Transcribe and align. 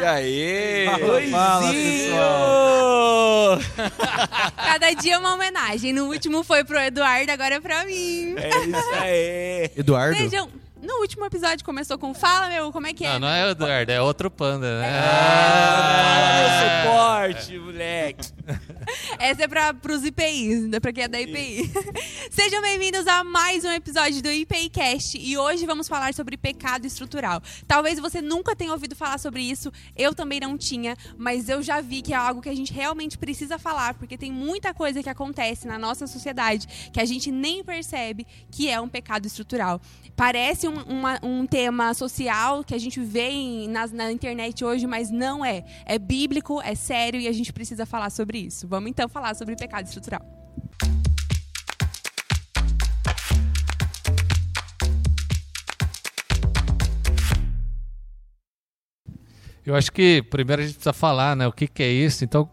E 0.00 0.04
aí? 0.04 0.86
Pessoal. 2.08 3.58
Cada 4.56 4.92
dia 4.94 5.14
é 5.14 5.18
uma 5.18 5.34
homenagem. 5.34 5.92
No 5.92 6.06
último 6.06 6.42
foi 6.42 6.64
pro 6.64 6.78
Eduardo, 6.78 7.30
agora 7.30 7.56
é 7.56 7.60
pra 7.60 7.84
mim. 7.84 8.34
É 8.36 8.48
isso 8.48 8.90
aí. 9.00 9.70
Eduardo? 9.76 10.16
Sejam... 10.16 10.48
No 10.82 11.00
último 11.00 11.24
episódio 11.24 11.64
começou 11.64 11.96
com 11.96 12.12
Fala, 12.12 12.50
meu, 12.50 12.70
como 12.70 12.86
é 12.86 12.92
que 12.92 13.06
é? 13.06 13.12
Não, 13.14 13.20
não 13.20 13.28
é 13.28 13.46
o 13.46 13.50
Eduardo, 13.52 13.90
é 13.90 14.02
outro 14.02 14.30
panda, 14.30 14.80
né? 14.80 15.00
Ah, 15.02 16.02
fala 16.04 17.26
meu 17.26 17.32
suporte, 17.32 17.58
moleque. 17.58 18.33
Essa 19.18 19.44
é 19.44 19.48
pra, 19.48 19.72
pros 19.72 20.04
IPIs, 20.04 20.68
né, 20.68 20.78
pra 20.80 20.92
quem 20.92 21.04
é 21.04 21.08
da 21.08 21.20
IPI. 21.20 21.70
Sejam 22.30 22.60
bem-vindos 22.60 23.06
a 23.06 23.24
mais 23.24 23.64
um 23.64 23.70
episódio 23.72 24.22
do 24.22 24.30
IPI 24.30 24.68
Cast 24.68 25.18
e 25.18 25.36
hoje 25.38 25.64
vamos 25.64 25.88
falar 25.88 26.12
sobre 26.12 26.36
pecado 26.36 26.86
estrutural. 26.86 27.40
Talvez 27.66 27.98
você 27.98 28.20
nunca 28.20 28.54
tenha 28.54 28.72
ouvido 28.72 28.94
falar 28.94 29.18
sobre 29.18 29.40
isso, 29.42 29.72
eu 29.96 30.14
também 30.14 30.40
não 30.40 30.58
tinha, 30.58 30.96
mas 31.16 31.48
eu 31.48 31.62
já 31.62 31.80
vi 31.80 32.02
que 32.02 32.12
é 32.12 32.16
algo 32.16 32.42
que 32.42 32.48
a 32.48 32.54
gente 32.54 32.72
realmente 32.72 33.16
precisa 33.16 33.58
falar, 33.58 33.94
porque 33.94 34.18
tem 34.18 34.30
muita 34.30 34.74
coisa 34.74 35.02
que 35.02 35.08
acontece 35.08 35.66
na 35.66 35.78
nossa 35.78 36.06
sociedade 36.06 36.66
que 36.92 37.00
a 37.00 37.04
gente 37.04 37.30
nem 37.30 37.64
percebe 37.64 38.26
que 38.50 38.68
é 38.68 38.78
um 38.80 38.88
pecado 38.88 39.26
estrutural. 39.26 39.80
Parece 40.16 40.68
um, 40.68 40.80
uma- 40.82 41.18
um 41.22 41.46
tema 41.46 41.94
social 41.94 42.62
que 42.62 42.74
a 42.74 42.78
gente 42.78 43.00
vê 43.00 43.30
em- 43.30 43.68
nas- 43.68 43.90
na 43.92 44.12
internet 44.12 44.62
hoje, 44.64 44.86
mas 44.86 45.10
não 45.10 45.44
é. 45.44 45.64
É 45.86 45.98
bíblico, 45.98 46.60
é 46.60 46.74
sério 46.74 47.18
e 47.20 47.26
a 47.26 47.32
gente 47.32 47.52
precisa 47.52 47.86
falar 47.86 48.10
sobre 48.10 48.33
isso. 48.38 48.66
Vamos 48.68 48.90
então 48.90 49.08
falar 49.08 49.34
sobre 49.34 49.56
pecado 49.56 49.86
estrutural. 49.86 50.22
Eu 59.66 59.74
acho 59.74 59.90
que 59.90 60.22
primeiro 60.22 60.60
a 60.60 60.64
gente 60.64 60.74
precisa 60.74 60.92
falar, 60.92 61.34
né, 61.34 61.46
o 61.46 61.52
que, 61.52 61.66
que 61.66 61.82
é 61.82 61.90
isso. 61.90 62.22
Então, 62.22 62.50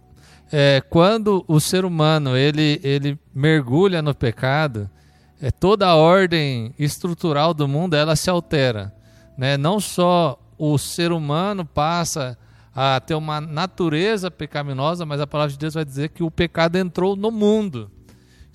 é, 0.51 0.81
quando 0.89 1.43
o 1.47 1.59
ser 1.59 1.83
humano 1.83 2.37
ele, 2.37 2.79
ele 2.83 3.19
mergulha 3.33 4.01
no 4.01 4.15
pecado, 4.15 4.89
é, 5.41 5.51
toda 5.51 5.87
a 5.87 5.95
ordem 5.95 6.73
estrutural 6.79 7.53
do 7.53 7.67
mundo 7.67 7.95
ela 7.95 8.15
se 8.15 8.29
altera, 8.29 8.93
né? 9.37 9.57
Não 9.57 9.79
só 9.79 10.39
o 10.57 10.77
ser 10.77 11.11
humano 11.11 11.65
passa 11.65 12.37
a 12.73 12.99
ter 12.99 13.15
uma 13.15 13.41
natureza 13.41 14.31
pecaminosa, 14.31 15.05
mas 15.05 15.19
a 15.19 15.27
palavra 15.27 15.51
de 15.51 15.59
Deus 15.59 15.73
vai 15.73 15.83
dizer 15.83 16.09
que 16.09 16.23
o 16.23 16.31
pecado 16.31 16.77
entrou 16.77 17.15
no 17.15 17.29
mundo. 17.29 17.91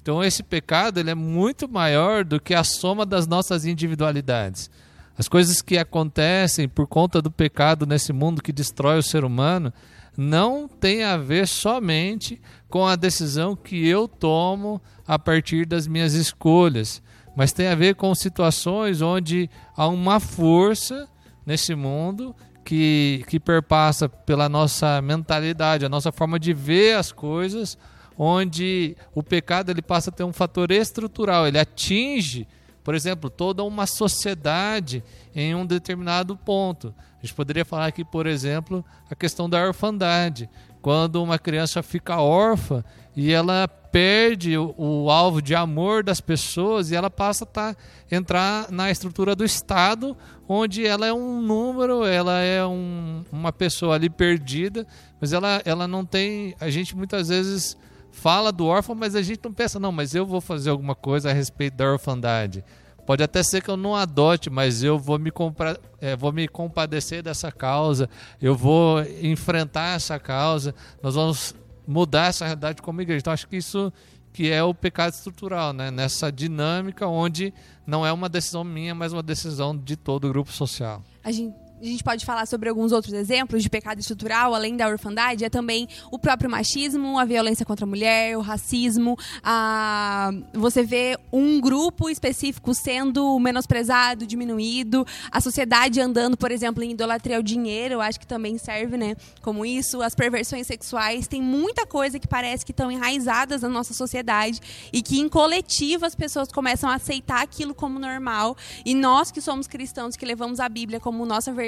Então 0.00 0.22
esse 0.22 0.42
pecado 0.42 0.98
ele 0.98 1.10
é 1.10 1.14
muito 1.14 1.68
maior 1.68 2.24
do 2.24 2.40
que 2.40 2.54
a 2.54 2.64
soma 2.64 3.04
das 3.04 3.26
nossas 3.26 3.64
individualidades. 3.64 4.70
As 5.18 5.28
coisas 5.28 5.60
que 5.60 5.78
acontecem 5.78 6.68
por 6.68 6.86
conta 6.86 7.20
do 7.20 7.30
pecado 7.30 7.86
nesse 7.86 8.12
mundo 8.12 8.42
que 8.42 8.52
destrói 8.52 8.98
o 8.98 9.02
ser 9.02 9.24
humano 9.24 9.72
não 10.16 10.68
tem 10.68 11.02
a 11.02 11.16
ver 11.16 11.46
somente 11.46 12.40
com 12.68 12.86
a 12.86 12.96
decisão 12.96 13.54
que 13.56 13.86
eu 13.86 14.06
tomo 14.08 14.80
a 15.06 15.18
partir 15.18 15.66
das 15.66 15.86
minhas 15.86 16.14
escolhas, 16.14 17.02
mas 17.36 17.52
tem 17.52 17.66
a 17.66 17.74
ver 17.74 17.94
com 17.96 18.14
situações 18.14 19.02
onde 19.02 19.50
há 19.76 19.88
uma 19.88 20.20
força 20.20 21.08
nesse 21.44 21.74
mundo 21.74 22.34
que, 22.66 23.24
que 23.28 23.38
perpassa 23.38 24.08
pela 24.08 24.48
nossa 24.48 25.00
mentalidade, 25.00 25.86
a 25.86 25.88
nossa 25.88 26.10
forma 26.10 26.36
de 26.36 26.52
ver 26.52 26.96
as 26.96 27.12
coisas, 27.12 27.78
onde 28.18 28.96
o 29.14 29.22
pecado 29.22 29.70
ele 29.70 29.80
passa 29.80 30.10
a 30.10 30.12
ter 30.12 30.24
um 30.24 30.32
fator 30.32 30.72
estrutural, 30.72 31.46
ele 31.46 31.60
atinge, 31.60 32.44
por 32.82 32.92
exemplo, 32.92 33.30
toda 33.30 33.62
uma 33.62 33.86
sociedade 33.86 35.04
em 35.32 35.54
um 35.54 35.64
determinado 35.64 36.36
ponto. 36.36 36.92
A 37.22 37.24
gente 37.24 37.36
poderia 37.36 37.64
falar 37.64 37.86
aqui, 37.86 38.04
por 38.04 38.26
exemplo, 38.26 38.84
a 39.08 39.14
questão 39.14 39.48
da 39.48 39.64
orfandade. 39.64 40.50
Quando 40.82 41.22
uma 41.22 41.38
criança 41.38 41.84
fica 41.84 42.20
órfã 42.20 42.82
e 43.14 43.32
ela 43.32 43.68
perde 43.96 44.58
o, 44.58 44.74
o 44.76 45.10
alvo 45.10 45.40
de 45.40 45.54
amor 45.54 46.04
das 46.04 46.20
pessoas 46.20 46.90
e 46.90 46.94
ela 46.94 47.08
passa 47.08 47.44
a 47.44 47.46
tá, 47.46 47.76
entrar 48.12 48.70
na 48.70 48.90
estrutura 48.90 49.34
do 49.34 49.42
Estado, 49.42 50.14
onde 50.46 50.86
ela 50.86 51.06
é 51.06 51.14
um 51.14 51.40
número, 51.40 52.04
ela 52.04 52.38
é 52.40 52.62
um, 52.66 53.24
uma 53.32 53.50
pessoa 53.54 53.94
ali 53.94 54.10
perdida, 54.10 54.86
mas 55.18 55.32
ela, 55.32 55.62
ela 55.64 55.88
não 55.88 56.04
tem. 56.04 56.54
A 56.60 56.68
gente 56.68 56.94
muitas 56.94 57.30
vezes 57.30 57.74
fala 58.12 58.52
do 58.52 58.66
órfão, 58.66 58.94
mas 58.94 59.14
a 59.14 59.22
gente 59.22 59.40
não 59.42 59.54
pensa, 59.54 59.80
não, 59.80 59.90
mas 59.90 60.14
eu 60.14 60.26
vou 60.26 60.42
fazer 60.42 60.68
alguma 60.68 60.94
coisa 60.94 61.30
a 61.30 61.32
respeito 61.32 61.78
da 61.78 61.90
orfandade. 61.90 62.62
Pode 63.06 63.22
até 63.22 63.42
ser 63.42 63.62
que 63.62 63.70
eu 63.70 63.78
não 63.78 63.96
adote, 63.96 64.50
mas 64.50 64.82
eu 64.82 64.98
vou 64.98 65.18
me, 65.18 65.30
compra, 65.30 65.80
eh, 66.02 66.14
vou 66.14 66.34
me 66.34 66.46
compadecer 66.46 67.22
dessa 67.22 67.50
causa, 67.50 68.10
eu 68.42 68.54
vou 68.54 69.00
enfrentar 69.22 69.96
essa 69.96 70.18
causa, 70.18 70.74
nós 71.02 71.14
vamos 71.14 71.54
mudar 71.86 72.26
essa 72.26 72.44
realidade 72.44 72.82
como 72.82 73.00
igreja. 73.00 73.20
Então, 73.20 73.32
acho 73.32 73.48
que 73.48 73.56
isso 73.56 73.92
que 74.32 74.50
é 74.50 74.62
o 74.62 74.74
pecado 74.74 75.14
estrutural, 75.14 75.72
né? 75.72 75.90
nessa 75.90 76.30
dinâmica 76.30 77.06
onde 77.06 77.54
não 77.86 78.04
é 78.04 78.12
uma 78.12 78.28
decisão 78.28 78.62
minha, 78.62 78.94
mas 78.94 79.12
uma 79.12 79.22
decisão 79.22 79.74
de 79.74 79.96
todo 79.96 80.26
o 80.26 80.28
grupo 80.28 80.52
social. 80.52 81.02
A 81.24 81.32
gente, 81.32 81.56
a 81.80 81.84
gente 81.84 82.02
pode 82.02 82.24
falar 82.24 82.46
sobre 82.46 82.68
alguns 82.68 82.90
outros 82.90 83.12
exemplos 83.12 83.62
de 83.62 83.68
pecado 83.68 84.00
estrutural, 84.00 84.54
além 84.54 84.76
da 84.76 84.88
orfandade, 84.88 85.44
é 85.44 85.50
também 85.50 85.86
o 86.10 86.18
próprio 86.18 86.50
machismo, 86.50 87.18
a 87.18 87.24
violência 87.24 87.66
contra 87.66 87.84
a 87.84 87.88
mulher, 87.88 88.36
o 88.36 88.40
racismo, 88.40 89.16
a, 89.42 90.30
você 90.54 90.82
vê 90.82 91.18
um 91.30 91.60
grupo 91.60 92.08
específico 92.08 92.74
sendo 92.74 93.38
menosprezado, 93.38 94.26
diminuído, 94.26 95.06
a 95.30 95.40
sociedade 95.40 96.00
andando, 96.00 96.36
por 96.36 96.50
exemplo, 96.50 96.82
em 96.82 96.92
idolatria 96.92 97.36
ao 97.36 97.42
dinheiro, 97.42 98.00
acho 98.00 98.18
que 98.18 98.26
também 98.26 98.56
serve, 98.56 98.96
né, 98.96 99.14
como 99.42 99.66
isso, 99.66 100.00
as 100.00 100.14
perversões 100.14 100.66
sexuais, 100.66 101.28
tem 101.28 101.42
muita 101.42 101.86
coisa 101.86 102.18
que 102.18 102.26
parece 102.26 102.64
que 102.64 102.72
estão 102.72 102.90
enraizadas 102.90 103.60
na 103.62 103.68
nossa 103.68 103.92
sociedade 103.92 104.60
e 104.92 105.02
que 105.02 105.20
em 105.20 105.28
coletivo 105.28 106.06
as 106.06 106.14
pessoas 106.14 106.50
começam 106.50 106.88
a 106.88 106.94
aceitar 106.94 107.42
aquilo 107.42 107.74
como 107.74 107.98
normal 107.98 108.56
e 108.84 108.94
nós 108.94 109.30
que 109.30 109.42
somos 109.42 109.66
cristãos, 109.66 110.16
que 110.16 110.24
levamos 110.24 110.58
a 110.58 110.68
Bíblia 110.68 110.98
como 110.98 111.26
nossa 111.26 111.52
verdade, 111.52 111.65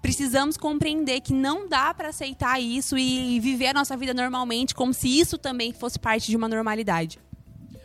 precisamos 0.00 0.56
compreender 0.56 1.20
que 1.20 1.32
não 1.32 1.68
dá 1.68 1.92
para 1.92 2.08
aceitar 2.08 2.60
isso 2.60 2.96
e 2.96 3.38
viver 3.40 3.68
a 3.68 3.74
nossa 3.74 3.96
vida 3.96 4.14
normalmente 4.14 4.74
como 4.74 4.92
se 4.92 5.08
isso 5.08 5.38
também 5.38 5.72
fosse 5.72 5.98
parte 5.98 6.30
de 6.30 6.36
uma 6.36 6.48
normalidade. 6.48 7.18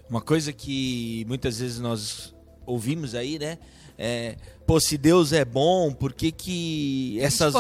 Uma 0.09 0.21
coisa 0.21 0.53
que 0.53 1.25
muitas 1.27 1.59
vezes 1.59 1.79
nós 1.79 2.33
ouvimos 2.65 3.15
aí, 3.15 3.39
né? 3.39 3.57
É, 3.97 4.35
pô, 4.65 4.79
se 4.79 4.97
Deus 4.97 5.33
é 5.33 5.45
bom, 5.45 5.93
por 5.93 6.13
que, 6.13 6.31
que 6.31 7.17
essas, 7.19 7.53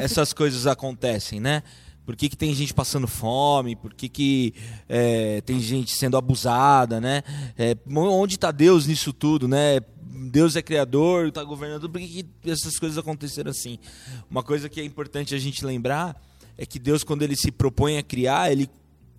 essas 0.00 0.32
coisas 0.32 0.66
acontecem, 0.66 1.40
né? 1.40 1.62
Por 2.04 2.16
que, 2.16 2.28
que 2.28 2.36
tem 2.36 2.52
gente 2.54 2.74
passando 2.74 3.06
fome? 3.06 3.76
Por 3.76 3.94
que, 3.94 4.08
que 4.08 4.54
é, 4.88 5.40
tem 5.42 5.60
gente 5.60 5.92
sendo 5.94 6.16
abusada, 6.16 7.00
né? 7.00 7.22
É, 7.56 7.76
onde 7.88 8.34
está 8.34 8.50
Deus 8.50 8.86
nisso 8.86 9.12
tudo, 9.12 9.46
né? 9.46 9.80
Deus 10.30 10.54
é 10.54 10.62
criador, 10.62 11.28
está 11.28 11.42
governando. 11.42 11.90
Por 11.90 12.00
que, 12.00 12.22
que 12.22 12.50
essas 12.50 12.78
coisas 12.78 12.96
aconteceram 12.96 13.50
assim? 13.50 13.78
Uma 14.30 14.42
coisa 14.42 14.68
que 14.68 14.80
é 14.80 14.84
importante 14.84 15.34
a 15.34 15.38
gente 15.38 15.64
lembrar 15.64 16.20
é 16.56 16.64
que 16.64 16.78
Deus, 16.78 17.02
quando 17.02 17.22
ele 17.22 17.34
se 17.34 17.50
propõe 17.50 17.98
a 17.98 18.02
criar, 18.02 18.52
ele 18.52 18.70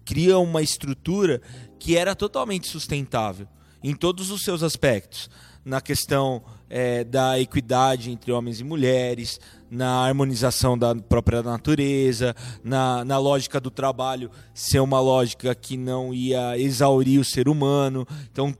cria 0.06 0.38
uma 0.38 0.62
estrutura 0.62 1.42
que 1.78 1.98
era 1.98 2.16
totalmente 2.16 2.68
sustentável 2.68 3.48
em 3.84 3.94
todos 3.94 4.32
os 4.32 4.44
seus 4.44 4.64
aspectos. 4.64 5.30
Na 5.64 5.80
questão 5.82 6.42
eh, 6.70 7.04
da 7.04 7.40
equidade 7.40 8.10
entre 8.10 8.32
homens 8.32 8.60
e 8.60 8.64
mulheres, 8.64 9.40
na 9.70 10.06
harmonização 10.06 10.78
da 10.78 10.96
própria 10.96 11.44
natureza, 11.44 12.36
na, 12.64 13.06
na 13.06 13.18
lógica 13.20 13.60
do 13.60 13.70
trabalho 13.70 14.32
ser 14.54 14.80
uma 14.80 15.00
lógica 15.00 15.54
que 15.54 15.78
não 15.78 16.14
ia 16.14 16.58
exaurir 16.58 17.20
o 17.20 17.26
ser 17.26 17.48
humano. 17.48 18.08
Então, 18.32 18.56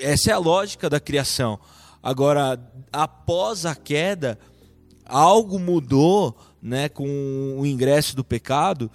essa 0.00 0.30
é 0.30 0.32
a 0.32 0.38
lógica 0.38 0.90
da 0.90 0.98
criação. 0.98 1.60
Agora, 2.02 2.60
após 2.92 3.64
a 3.64 3.74
queda, 3.74 4.38
algo 5.04 5.58
mudou 5.58 6.36
né, 6.60 6.88
com 6.88 7.56
o 7.58 7.64
ingresso 7.64 8.16
do 8.16 8.24
pecado 8.24 8.90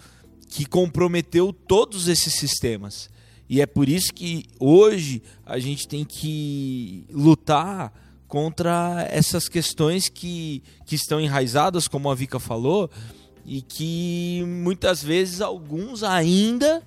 que 0.49 0.65
comprometeu 0.65 1.53
todos 1.53 2.07
esses 2.07 2.33
sistemas. 2.33 3.09
E 3.49 3.61
é 3.61 3.65
por 3.65 3.87
isso 3.87 4.13
que 4.13 4.45
hoje 4.59 5.21
a 5.45 5.57
gente 5.57 5.87
tem 5.87 6.03
que 6.03 7.05
lutar 7.09 7.93
contra 8.27 9.07
essas 9.09 9.47
questões 9.47 10.09
que, 10.09 10.61
que 10.85 10.95
estão 10.95 11.19
enraizadas, 11.19 11.87
como 11.87 12.11
a 12.11 12.15
Vika 12.15 12.39
falou, 12.39 12.89
e 13.45 13.61
que 13.61 14.43
muitas 14.45 15.01
vezes 15.01 15.39
alguns 15.39 16.03
ainda 16.03 16.83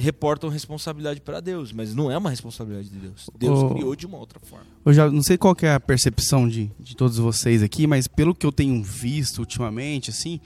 reportam 0.00 0.48
responsabilidade 0.50 1.20
para 1.20 1.40
Deus, 1.40 1.72
mas 1.72 1.94
não 1.94 2.10
é 2.10 2.16
uma 2.18 2.30
responsabilidade 2.30 2.88
de 2.88 2.98
Deus. 2.98 3.28
Deus 3.38 3.58
Ô- 3.60 3.70
criou 3.70 3.94
de 3.94 4.06
uma 4.06 4.18
outra 4.18 4.40
forma. 4.40 4.66
Eu 4.84 4.92
já 4.92 5.10
não 5.10 5.22
sei 5.22 5.36
qual 5.36 5.56
é 5.62 5.72
a 5.74 5.80
percepção 5.80 6.48
de, 6.48 6.70
de 6.80 6.96
todos 6.96 7.18
vocês 7.18 7.62
aqui, 7.62 7.86
mas 7.86 8.08
pelo 8.08 8.34
que 8.34 8.46
eu 8.46 8.52
tenho 8.52 8.82
visto 8.82 9.38
ultimamente, 9.38 10.10
assim, 10.10 10.40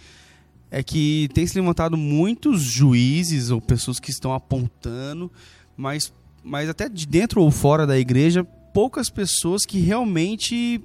é 0.70 0.82
que 0.82 1.28
tem 1.32 1.46
se 1.46 1.58
levantado 1.58 1.96
muitos 1.96 2.60
juízes 2.62 3.50
ou 3.50 3.60
pessoas 3.60 4.00
que 4.00 4.10
estão 4.10 4.34
apontando, 4.34 5.30
mas, 5.76 6.12
mas 6.42 6.68
até 6.68 6.88
de 6.88 7.06
dentro 7.06 7.40
ou 7.40 7.50
fora 7.50 7.86
da 7.86 7.98
igreja, 7.98 8.44
poucas 8.72 9.08
pessoas 9.08 9.64
que 9.64 9.78
realmente 9.78 10.82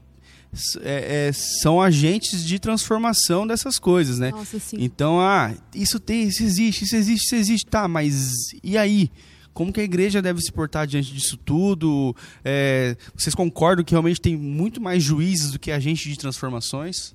é- 0.82 1.28
é, 1.28 1.32
são 1.34 1.82
agentes 1.82 2.44
de 2.44 2.60
transformação 2.60 3.46
dessas 3.46 3.78
coisas, 3.78 4.20
né? 4.20 4.32
Nossa. 4.32 4.58
Então, 4.74 5.20
ah, 5.20 5.54
isso 5.74 6.00
tem, 6.00 6.24
isso 6.28 6.44
existe, 6.44 6.84
isso 6.86 6.96
existe, 6.96 7.26
isso 7.26 7.36
existe, 7.36 7.66
tá, 7.66 7.88
mas 7.88 8.32
e 8.64 8.78
aí? 8.78 9.10
Como 9.52 9.74
que 9.74 9.82
a 9.82 9.84
igreja 9.84 10.22
deve 10.22 10.40
se 10.42 10.52
portar 10.52 10.88
diante 10.88 11.12
disso 11.12 11.36
tudo? 11.36 12.16
É, 12.46 12.96
vocês 13.14 13.36
concordam 13.36 13.84
que 13.84 13.92
realmente 13.92 14.22
tem 14.22 14.38
muito 14.38 14.80
mais 14.80 15.04
juízes 15.04 15.52
do 15.52 15.60
que 15.60 15.70
agentes 15.72 16.10
de 16.10 16.18
transformações? 16.18 17.14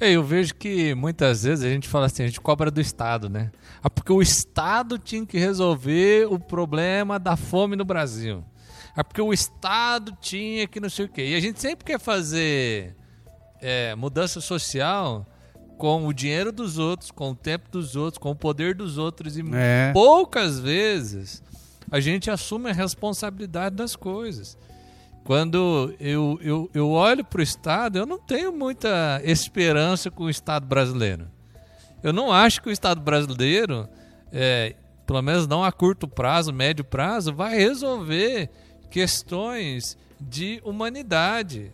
É, 0.00 0.10
Eu 0.10 0.24
vejo 0.24 0.54
que 0.54 0.94
muitas 0.94 1.44
vezes 1.44 1.64
a 1.64 1.68
gente 1.68 1.88
fala 1.88 2.06
assim, 2.06 2.24
a 2.24 2.26
gente 2.26 2.40
cobra 2.40 2.70
do 2.70 2.80
Estado, 2.80 3.28
né? 3.28 3.50
Ah, 3.82 3.88
porque 3.88 4.12
o 4.12 4.20
Estado 4.20 4.98
tinha 4.98 5.24
que 5.24 5.38
resolver 5.38 6.26
o 6.30 6.38
problema 6.38 7.18
da 7.18 7.36
fome 7.36 7.76
no 7.76 7.84
Brasil. 7.84 8.44
Ah, 8.96 9.04
porque 9.04 9.20
o 9.22 9.32
Estado 9.32 10.16
tinha 10.20 10.66
que 10.66 10.80
não 10.80 10.88
sei 10.90 11.04
o 11.06 11.08
quê. 11.08 11.28
E 11.28 11.34
a 11.34 11.40
gente 11.40 11.60
sempre 11.60 11.84
quer 11.84 11.98
fazer 12.00 12.94
é, 13.60 13.94
mudança 13.94 14.40
social 14.40 15.26
com 15.78 16.06
o 16.06 16.12
dinheiro 16.12 16.52
dos 16.52 16.78
outros, 16.78 17.10
com 17.10 17.30
o 17.30 17.34
tempo 17.34 17.68
dos 17.70 17.96
outros, 17.96 18.18
com 18.18 18.30
o 18.30 18.36
poder 18.36 18.74
dos 18.74 18.98
outros. 18.98 19.36
E 19.36 19.42
É. 19.52 19.90
poucas 19.92 20.58
vezes 20.58 21.42
a 21.90 22.00
gente 22.00 22.30
assume 22.30 22.70
a 22.70 22.72
responsabilidade 22.72 23.76
das 23.76 23.94
coisas. 23.96 24.56
Quando 25.24 25.94
eu, 25.98 26.38
eu, 26.42 26.70
eu 26.74 26.90
olho 26.90 27.24
para 27.24 27.40
o 27.40 27.42
Estado, 27.42 27.98
eu 27.98 28.04
não 28.04 28.18
tenho 28.18 28.52
muita 28.52 29.22
esperança 29.24 30.10
com 30.10 30.24
o 30.24 30.30
Estado 30.30 30.66
brasileiro. 30.66 31.26
Eu 32.02 32.12
não 32.12 32.30
acho 32.30 32.60
que 32.60 32.68
o 32.68 32.72
Estado 32.72 33.00
brasileiro, 33.00 33.88
é, 34.30 34.76
pelo 35.06 35.22
menos 35.22 35.46
não 35.46 35.64
a 35.64 35.72
curto 35.72 36.06
prazo, 36.06 36.52
médio 36.52 36.84
prazo, 36.84 37.32
vai 37.32 37.56
resolver 37.56 38.50
questões 38.90 39.96
de 40.20 40.60
humanidade, 40.62 41.72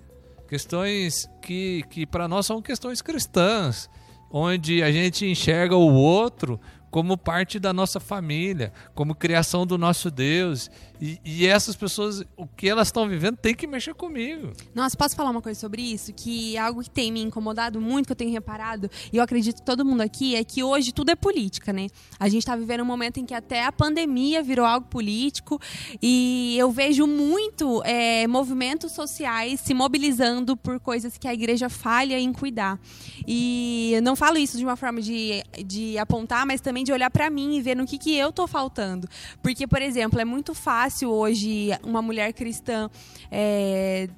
questões 0.49 1.29
que, 1.43 1.83
que 1.91 2.07
para 2.07 2.29
nós 2.29 2.47
são 2.47 2.63
questões 2.63 3.03
cristãs, 3.03 3.91
onde 4.31 4.81
a 4.81 4.93
gente 4.93 5.27
enxerga 5.27 5.75
o 5.75 5.93
outro 5.93 6.61
como 6.91 7.17
parte 7.17 7.59
da 7.59 7.73
nossa 7.73 8.01
família, 8.01 8.73
como 8.95 9.15
criação 9.15 9.67
do 9.67 9.79
nosso 9.79 10.11
Deus. 10.11 10.71
E, 11.01 11.19
e 11.25 11.47
essas 11.47 11.75
pessoas, 11.77 12.23
o 12.37 12.47
que 12.47 12.69
elas 12.69 12.89
estão 12.89 13.09
vivendo, 13.09 13.37
tem 13.37 13.55
que 13.55 13.67
mexer 13.67 13.95
comigo. 13.95 14.53
Nossa, 14.75 14.97
posso 14.97 15.17
falar 15.17 15.31
uma 15.31 15.41
coisa 15.41 15.59
sobre 15.59 15.81
isso? 15.81 16.13
Que 16.13 16.59
algo 16.59 16.83
que 16.83 16.91
tem 16.91 17.11
me 17.11 17.23
incomodado 17.23 17.81
muito, 17.81 18.07
que 18.07 18.13
eu 18.13 18.17
tenho 18.17 18.31
reparado, 18.31 18.91
e 19.11 19.17
eu 19.17 19.23
acredito 19.23 19.57
que 19.57 19.63
todo 19.63 19.85
mundo 19.85 20.03
aqui, 20.03 20.35
é 20.35 20.45
que 20.45 20.63
hoje 20.63 20.93
tudo 20.93 21.11
é 21.11 21.17
política, 21.17 21.73
né? 21.73 21.87
A 22.19 22.29
gente 22.29 22.45
tá 22.45 22.55
vivendo 22.55 22.83
um 22.83 22.87
momento 22.87 23.19
em 23.19 23.25
que 23.25 23.33
até 23.33 23.65
a 23.65 23.73
pandemia 23.73 24.43
virou 24.43 24.67
algo 24.67 24.89
político, 24.89 25.59
e 26.03 26.55
eu 26.59 26.71
vejo 26.71 27.07
muito 27.07 27.83
é, 27.85 28.27
movimentos 28.27 28.93
sociais 28.93 29.61
se 29.61 29.73
mobilizando 29.73 30.57
por 30.57 30.79
coisas 30.81 31.17
que 31.17 31.27
a 31.27 31.33
igreja 31.33 31.71
falha 31.71 32.19
em 32.19 32.33
cuidar. 32.33 32.79
E 33.27 33.93
eu 33.95 34.03
não 34.03 34.15
falo 34.15 34.37
isso 34.37 34.59
de 34.59 34.65
uma 34.65 34.77
forma 34.77 35.01
de, 35.01 35.43
de 35.65 35.97
apontar, 35.97 36.45
mas 36.45 36.61
também 36.61 36.80
de 36.85 36.93
olhar 36.93 37.11
para 37.11 37.31
mim 37.31 37.57
e 37.57 37.63
ver 37.63 37.77
no 37.77 37.87
que, 37.87 37.99
que 37.99 38.17
eu 38.17 38.33
tô 38.33 38.47
faltando. 38.47 39.09
Porque, 39.43 39.67
por 39.67 39.83
exemplo, 39.83 40.21
é 40.21 40.25
muito 40.25 40.55
fácil 40.55 41.11
hoje 41.11 41.71
uma 41.83 42.03
mulher 42.03 42.33
cristã. 42.33 42.91
é, 43.31 44.09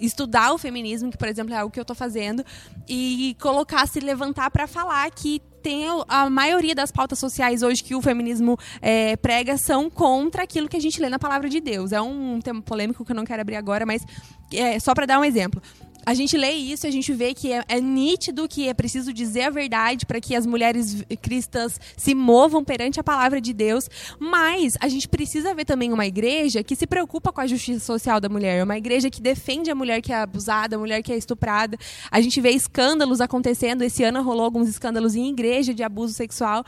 estudar 0.00 0.52
o 0.52 0.58
feminismo, 0.58 1.10
que 1.10 1.16
por 1.16 1.28
exemplo 1.28 1.54
é 1.54 1.56
algo 1.56 1.72
que 1.72 1.78
eu 1.78 1.82
estou 1.82 1.94
fazendo, 1.94 2.44
e 2.88 3.36
colocar, 3.40 3.86
se 3.86 4.00
levantar 4.00 4.50
para 4.50 4.66
falar 4.66 5.10
que 5.10 5.40
tem 5.62 5.86
a 6.08 6.28
maioria 6.28 6.74
das 6.74 6.92
pautas 6.92 7.18
sociais 7.18 7.62
hoje 7.62 7.82
que 7.82 7.94
o 7.94 8.02
feminismo 8.02 8.58
é, 8.82 9.16
prega 9.16 9.56
são 9.56 9.88
contra 9.88 10.42
aquilo 10.42 10.68
que 10.68 10.76
a 10.76 10.80
gente 10.80 11.00
lê 11.00 11.08
na 11.08 11.18
palavra 11.18 11.48
de 11.48 11.58
Deus. 11.58 11.90
É 11.90 12.02
um 12.02 12.38
tema 12.38 12.60
polêmico 12.60 13.02
que 13.02 13.12
eu 13.12 13.16
não 13.16 13.24
quero 13.24 13.40
abrir 13.40 13.56
agora, 13.56 13.86
mas 13.86 14.04
é, 14.52 14.78
só 14.78 14.92
para 14.92 15.06
dar 15.06 15.18
um 15.18 15.24
exemplo. 15.24 15.62
A 16.06 16.14
gente 16.14 16.36
lê 16.36 16.52
isso 16.52 16.86
a 16.86 16.90
gente 16.90 17.12
vê 17.12 17.34
que 17.34 17.52
é, 17.52 17.64
é 17.68 17.80
nítido 17.80 18.48
que 18.48 18.68
é 18.68 18.74
preciso 18.74 19.12
dizer 19.12 19.42
a 19.42 19.50
verdade 19.50 20.06
para 20.06 20.20
que 20.20 20.34
as 20.34 20.46
mulheres 20.46 21.02
cristãs 21.22 21.80
se 21.96 22.14
movam 22.14 22.64
perante 22.64 23.00
a 23.00 23.04
palavra 23.04 23.40
de 23.40 23.52
Deus, 23.52 23.88
mas 24.18 24.74
a 24.80 24.88
gente 24.88 25.08
precisa 25.08 25.54
ver 25.54 25.64
também 25.64 25.92
uma 25.92 26.06
igreja 26.06 26.62
que 26.62 26.76
se 26.76 26.86
preocupa 26.86 27.32
com 27.32 27.40
a 27.40 27.46
justiça 27.46 27.80
social 27.80 28.20
da 28.20 28.28
mulher, 28.28 28.62
uma 28.62 28.76
igreja 28.76 29.10
que 29.10 29.20
defende 29.20 29.70
a 29.70 29.74
mulher 29.74 30.00
que 30.00 30.12
é 30.12 30.16
abusada, 30.16 30.76
a 30.76 30.78
mulher 30.78 31.02
que 31.02 31.12
é 31.12 31.16
estuprada. 31.16 31.78
A 32.10 32.20
gente 32.20 32.40
vê 32.40 32.50
escândalos 32.50 33.20
acontecendo. 33.20 33.82
Esse 33.82 34.04
ano 34.04 34.22
rolou 34.22 34.44
alguns 34.44 34.68
escândalos 34.68 35.14
em 35.14 35.28
igreja 35.28 35.72
de 35.72 35.82
abuso 35.82 36.12
sexual. 36.12 36.64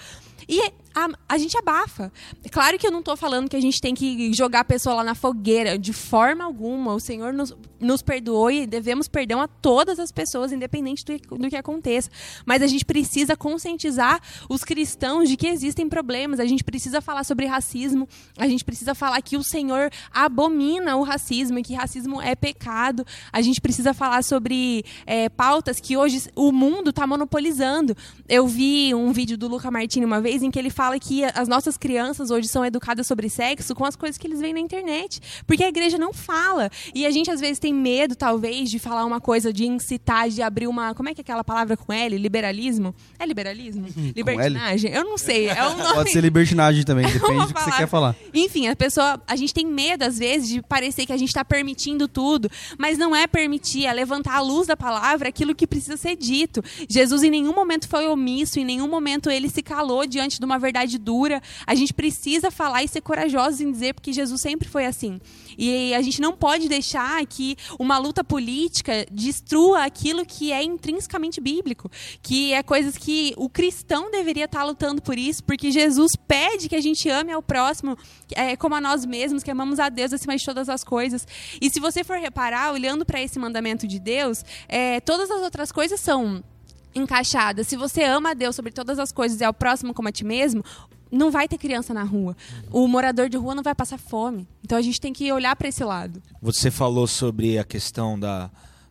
E 0.48 0.72
a, 0.96 1.08
a 1.28 1.36
gente 1.36 1.58
abafa. 1.58 2.10
É 2.42 2.48
claro 2.48 2.78
que 2.78 2.86
eu 2.86 2.90
não 2.90 3.00
estou 3.00 3.18
falando 3.18 3.50
que 3.50 3.56
a 3.56 3.60
gente 3.60 3.82
tem 3.82 3.94
que 3.94 4.32
jogar 4.32 4.60
a 4.60 4.64
pessoa 4.64 4.96
lá 4.96 5.04
na 5.04 5.14
fogueira, 5.14 5.78
de 5.78 5.92
forma 5.92 6.42
alguma. 6.42 6.94
O 6.94 7.00
Senhor 7.00 7.34
nos, 7.34 7.54
nos 7.78 8.00
perdoou 8.00 8.50
e 8.50 8.66
devemos 8.66 9.06
perdão 9.06 9.38
a 9.38 9.46
todas 9.46 9.98
as 10.00 10.10
pessoas, 10.10 10.52
independente 10.52 11.04
do, 11.04 11.36
do 11.36 11.50
que 11.50 11.56
aconteça. 11.56 12.08
Mas 12.46 12.62
a 12.62 12.66
gente 12.66 12.82
precisa 12.82 13.36
conscientizar 13.36 14.22
os 14.48 14.64
cristãos 14.64 15.28
de 15.28 15.36
que 15.36 15.46
existem 15.46 15.86
problemas. 15.86 16.40
A 16.40 16.46
gente 16.46 16.64
precisa 16.64 17.02
falar 17.02 17.24
sobre 17.24 17.44
racismo. 17.44 18.08
A 18.38 18.48
gente 18.48 18.64
precisa 18.64 18.94
falar 18.94 19.20
que 19.20 19.36
o 19.36 19.44
Senhor 19.44 19.90
abomina 20.10 20.96
o 20.96 21.02
racismo 21.02 21.58
e 21.58 21.62
que 21.62 21.74
racismo 21.74 22.22
é 22.22 22.34
pecado. 22.34 23.06
A 23.30 23.42
gente 23.42 23.60
precisa 23.60 23.92
falar 23.92 24.24
sobre 24.24 24.82
é, 25.04 25.28
pautas 25.28 25.78
que 25.78 25.94
hoje 25.94 26.22
o 26.34 26.50
mundo 26.50 26.88
está 26.88 27.06
monopolizando. 27.06 27.94
Eu 28.26 28.46
vi 28.46 28.94
um 28.94 29.12
vídeo 29.12 29.36
do 29.36 29.46
Luca 29.46 29.70
Martini 29.70 30.06
uma 30.06 30.22
vez 30.22 30.42
em 30.42 30.50
que 30.50 30.58
ele 30.58 30.70
fala 30.70 30.85
que 31.00 31.24
as 31.24 31.48
nossas 31.48 31.76
crianças 31.76 32.30
hoje 32.30 32.48
são 32.48 32.64
educadas 32.64 33.06
sobre 33.06 33.28
sexo 33.28 33.74
com 33.74 33.84
as 33.84 33.96
coisas 33.96 34.16
que 34.16 34.26
eles 34.26 34.40
veem 34.40 34.54
na 34.54 34.60
internet. 34.60 35.20
Porque 35.46 35.64
a 35.64 35.68
igreja 35.68 35.98
não 35.98 36.12
fala. 36.12 36.70
E 36.94 37.06
a 37.06 37.10
gente 37.10 37.30
às 37.30 37.40
vezes 37.40 37.58
tem 37.58 37.74
medo, 37.74 38.14
talvez, 38.14 38.70
de 38.70 38.78
falar 38.78 39.04
uma 39.04 39.20
coisa, 39.20 39.52
de 39.52 39.66
incitar, 39.66 40.28
de 40.28 40.42
abrir 40.42 40.66
uma. 40.66 40.94
Como 40.94 41.08
é 41.08 41.14
que 41.14 41.20
é 41.20 41.22
aquela 41.22 41.44
palavra 41.44 41.76
com 41.76 41.92
L? 41.92 42.16
Liberalismo? 42.16 42.94
É 43.18 43.26
liberalismo? 43.26 43.86
Libertinagem? 44.14 44.92
Eu 44.92 45.04
não 45.04 45.18
sei. 45.18 45.48
É 45.48 45.66
um 45.66 45.76
nome. 45.76 45.94
Pode 45.94 46.10
ser 46.10 46.20
libertinagem 46.20 46.84
também, 46.84 47.06
depende 47.10 47.46
do 47.46 47.54
que 47.54 47.62
você 47.62 47.72
quer 47.72 47.88
falar. 47.88 48.14
Enfim, 48.32 48.68
a 48.68 48.76
pessoa, 48.76 49.20
a 49.26 49.36
gente 49.36 49.52
tem 49.52 49.66
medo 49.66 50.04
às 50.04 50.18
vezes 50.18 50.48
de 50.48 50.62
parecer 50.62 51.06
que 51.06 51.12
a 51.12 51.16
gente 51.16 51.28
está 51.28 51.44
permitindo 51.44 52.06
tudo, 52.06 52.50
mas 52.78 52.98
não 52.98 53.14
é 53.14 53.26
permitir, 53.26 53.86
é 53.86 53.92
levantar 53.92 54.36
a 54.36 54.40
luz 54.40 54.66
da 54.66 54.76
palavra 54.76 55.28
aquilo 55.28 55.54
que 55.54 55.66
precisa 55.66 55.96
ser 55.96 56.16
dito. 56.16 56.62
Jesus 56.88 57.22
em 57.22 57.30
nenhum 57.30 57.54
momento 57.54 57.88
foi 57.88 58.06
omisso, 58.06 58.58
em 58.58 58.64
nenhum 58.64 58.88
momento 58.88 59.30
ele 59.30 59.48
se 59.48 59.62
calou 59.62 60.06
diante 60.06 60.38
de 60.38 60.44
uma 60.44 60.58
verdade 60.58 60.75
dura. 60.98 61.42
A 61.66 61.74
gente 61.74 61.94
precisa 61.94 62.50
falar 62.50 62.82
e 62.82 62.88
ser 62.88 63.00
corajosos 63.00 63.60
em 63.60 63.70
dizer 63.70 63.94
porque 63.94 64.12
Jesus 64.12 64.40
sempre 64.40 64.68
foi 64.68 64.84
assim. 64.84 65.20
E 65.56 65.94
a 65.94 66.02
gente 66.02 66.20
não 66.20 66.32
pode 66.34 66.68
deixar 66.68 67.24
que 67.26 67.56
uma 67.78 67.98
luta 67.98 68.22
política 68.22 69.06
destrua 69.10 69.84
aquilo 69.84 70.26
que 70.26 70.52
é 70.52 70.62
intrinsecamente 70.62 71.40
bíblico, 71.40 71.90
que 72.22 72.52
é 72.52 72.62
coisas 72.62 72.96
que 72.96 73.32
o 73.36 73.48
cristão 73.48 74.10
deveria 74.10 74.44
estar 74.44 74.64
lutando 74.64 75.00
por 75.00 75.16
isso, 75.16 75.42
porque 75.44 75.70
Jesus 75.70 76.12
pede 76.16 76.68
que 76.68 76.76
a 76.76 76.80
gente 76.80 77.08
ame 77.08 77.32
ao 77.32 77.42
próximo 77.42 77.96
é, 78.32 78.56
como 78.56 78.74
a 78.74 78.80
nós 78.80 79.04
mesmos, 79.06 79.42
que 79.42 79.50
amamos 79.50 79.78
a 79.78 79.88
Deus 79.88 80.12
acima 80.12 80.36
de 80.36 80.44
todas 80.44 80.68
as 80.68 80.82
coisas. 80.82 81.26
E 81.60 81.70
se 81.70 81.80
você 81.80 82.02
for 82.02 82.18
reparar, 82.18 82.72
olhando 82.72 83.04
para 83.04 83.22
esse 83.22 83.38
mandamento 83.38 83.86
de 83.86 83.98
Deus, 83.98 84.44
é, 84.68 85.00
todas 85.00 85.30
as 85.30 85.40
outras 85.42 85.70
coisas 85.70 86.00
são 86.00 86.42
encaixadas. 86.96 87.66
Se 87.66 87.76
você 87.76 88.02
ama 88.02 88.30
a 88.30 88.34
Deus 88.34 88.56
sobre 88.56 88.72
todas 88.72 88.98
as 88.98 89.12
coisas 89.12 89.40
e 89.40 89.44
ao 89.44 89.52
próximo 89.52 89.94
como 89.94 90.08
a 90.08 90.12
ti 90.12 90.24
mesmo, 90.24 90.64
não 91.10 91.30
vai 91.30 91.46
ter 91.46 91.58
criança 91.58 91.94
na 91.94 92.02
rua. 92.02 92.36
O 92.70 92.88
morador 92.88 93.28
de 93.28 93.36
rua 93.36 93.54
não 93.54 93.62
vai 93.62 93.74
passar 93.74 93.98
fome. 93.98 94.48
Então 94.64 94.76
a 94.76 94.82
gente 94.82 95.00
tem 95.00 95.12
que 95.12 95.30
olhar 95.30 95.54
para 95.54 95.68
esse 95.68 95.84
lado. 95.84 96.22
Você 96.42 96.70
falou 96.70 97.06
sobre 97.06 97.58
a 97.58 97.64
questão 97.64 98.18
da, 98.18 98.46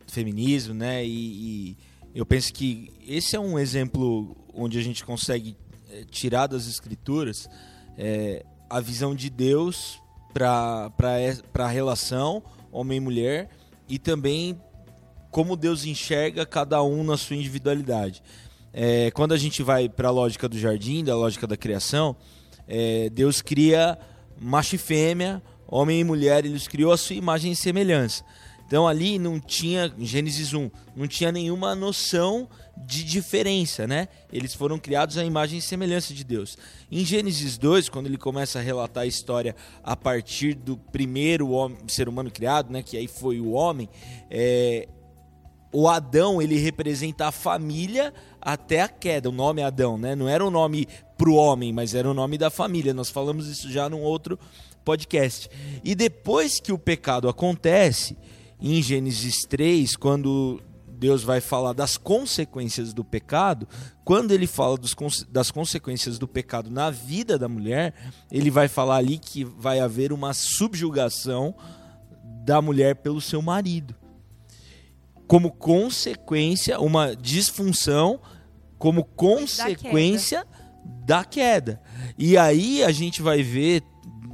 do 0.06 0.12
feminismo, 0.12 0.72
né? 0.72 1.04
E, 1.04 1.10
e 1.10 1.76
eu 2.14 2.24
penso 2.24 2.52
que 2.52 2.92
esse 3.06 3.36
é 3.36 3.40
um 3.40 3.58
exemplo 3.58 4.36
onde 4.54 4.78
a 4.78 4.82
gente 4.82 5.04
consegue 5.04 5.56
eh, 5.90 6.04
tirar 6.10 6.46
das 6.46 6.66
escrituras 6.66 7.48
eh, 7.98 8.44
a 8.70 8.80
visão 8.80 9.14
de 9.14 9.28
Deus 9.28 10.00
para 10.32 10.90
a 11.54 11.68
relação 11.68 12.42
homem 12.72 13.00
mulher 13.00 13.50
e 13.88 13.98
também 13.98 14.58
como 15.36 15.54
Deus 15.54 15.84
enxerga 15.84 16.46
cada 16.46 16.82
um 16.82 17.04
na 17.04 17.14
sua 17.18 17.36
individualidade. 17.36 18.22
É, 18.72 19.10
quando 19.10 19.32
a 19.32 19.36
gente 19.36 19.62
vai 19.62 19.86
para 19.86 20.08
a 20.08 20.10
lógica 20.10 20.48
do 20.48 20.58
jardim, 20.58 21.04
da 21.04 21.14
lógica 21.14 21.46
da 21.46 21.58
criação, 21.58 22.16
é, 22.66 23.10
Deus 23.10 23.42
cria 23.42 23.98
macho 24.40 24.76
e 24.76 24.78
fêmea, 24.78 25.42
homem 25.68 26.00
e 26.00 26.04
mulher, 26.04 26.46
ele 26.46 26.54
os 26.54 26.66
criou 26.66 26.90
a 26.90 26.96
sua 26.96 27.16
imagem 27.16 27.52
e 27.52 27.56
semelhança. 27.56 28.24
Então 28.66 28.88
ali 28.88 29.18
não 29.18 29.38
tinha, 29.38 29.92
Gênesis 29.98 30.54
1, 30.54 30.70
não 30.96 31.06
tinha 31.06 31.30
nenhuma 31.30 31.74
noção 31.74 32.48
de 32.74 33.04
diferença, 33.04 33.86
né? 33.86 34.08
Eles 34.32 34.54
foram 34.54 34.78
criados 34.78 35.18
à 35.18 35.24
imagem 35.24 35.58
e 35.58 35.62
semelhança 35.62 36.14
de 36.14 36.24
Deus. 36.24 36.56
Em 36.90 37.04
Gênesis 37.04 37.58
2, 37.58 37.90
quando 37.90 38.06
ele 38.06 38.16
começa 38.16 38.58
a 38.58 38.62
relatar 38.62 39.02
a 39.02 39.06
história 39.06 39.54
a 39.84 39.94
partir 39.94 40.54
do 40.54 40.78
primeiro 40.78 41.50
homem, 41.50 41.76
ser 41.88 42.08
humano 42.08 42.30
criado, 42.30 42.72
né? 42.72 42.82
Que 42.82 42.96
aí 42.96 43.06
foi 43.06 43.38
o 43.38 43.50
homem, 43.50 43.88
é, 44.30 44.88
o 45.72 45.88
Adão 45.88 46.40
ele 46.40 46.56
representa 46.56 47.26
a 47.26 47.32
família 47.32 48.12
até 48.40 48.80
a 48.80 48.88
queda. 48.88 49.28
O 49.28 49.32
nome 49.32 49.62
Adão, 49.62 49.98
né? 49.98 50.14
Não 50.14 50.28
era 50.28 50.44
o 50.44 50.48
um 50.48 50.50
nome 50.50 50.86
pro 51.18 51.34
homem, 51.34 51.72
mas 51.72 51.94
era 51.94 52.10
o 52.10 52.14
nome 52.14 52.38
da 52.38 52.50
família. 52.50 52.94
Nós 52.94 53.10
falamos 53.10 53.48
isso 53.48 53.70
já 53.70 53.88
num 53.88 54.02
outro 54.02 54.38
podcast. 54.84 55.50
E 55.84 55.94
depois 55.94 56.60
que 56.60 56.72
o 56.72 56.78
pecado 56.78 57.28
acontece, 57.28 58.16
em 58.60 58.80
Gênesis 58.80 59.44
3, 59.44 59.96
quando 59.96 60.62
Deus 60.88 61.22
vai 61.22 61.40
falar 61.40 61.72
das 61.72 61.96
consequências 61.96 62.92
do 62.92 63.04
pecado, 63.04 63.68
quando 64.04 64.32
ele 64.32 64.46
fala 64.46 64.78
dos, 64.78 64.94
das 65.28 65.50
consequências 65.50 66.18
do 66.18 66.26
pecado 66.26 66.70
na 66.70 66.90
vida 66.90 67.38
da 67.38 67.48
mulher, 67.48 67.94
ele 68.30 68.50
vai 68.50 68.68
falar 68.68 68.96
ali 68.96 69.18
que 69.18 69.44
vai 69.44 69.80
haver 69.80 70.12
uma 70.12 70.32
subjugação 70.32 71.54
da 72.44 72.62
mulher 72.62 72.96
pelo 72.96 73.20
seu 73.20 73.42
marido. 73.42 73.94
Como 75.26 75.50
consequência, 75.50 76.78
uma 76.80 77.16
disfunção, 77.16 78.20
como 78.78 79.04
consequência 79.04 80.40
da 80.40 80.44
queda. 80.44 81.06
da 81.06 81.24
queda. 81.24 81.82
E 82.18 82.36
aí 82.36 82.84
a 82.84 82.92
gente 82.92 83.22
vai 83.22 83.42
ver 83.42 83.82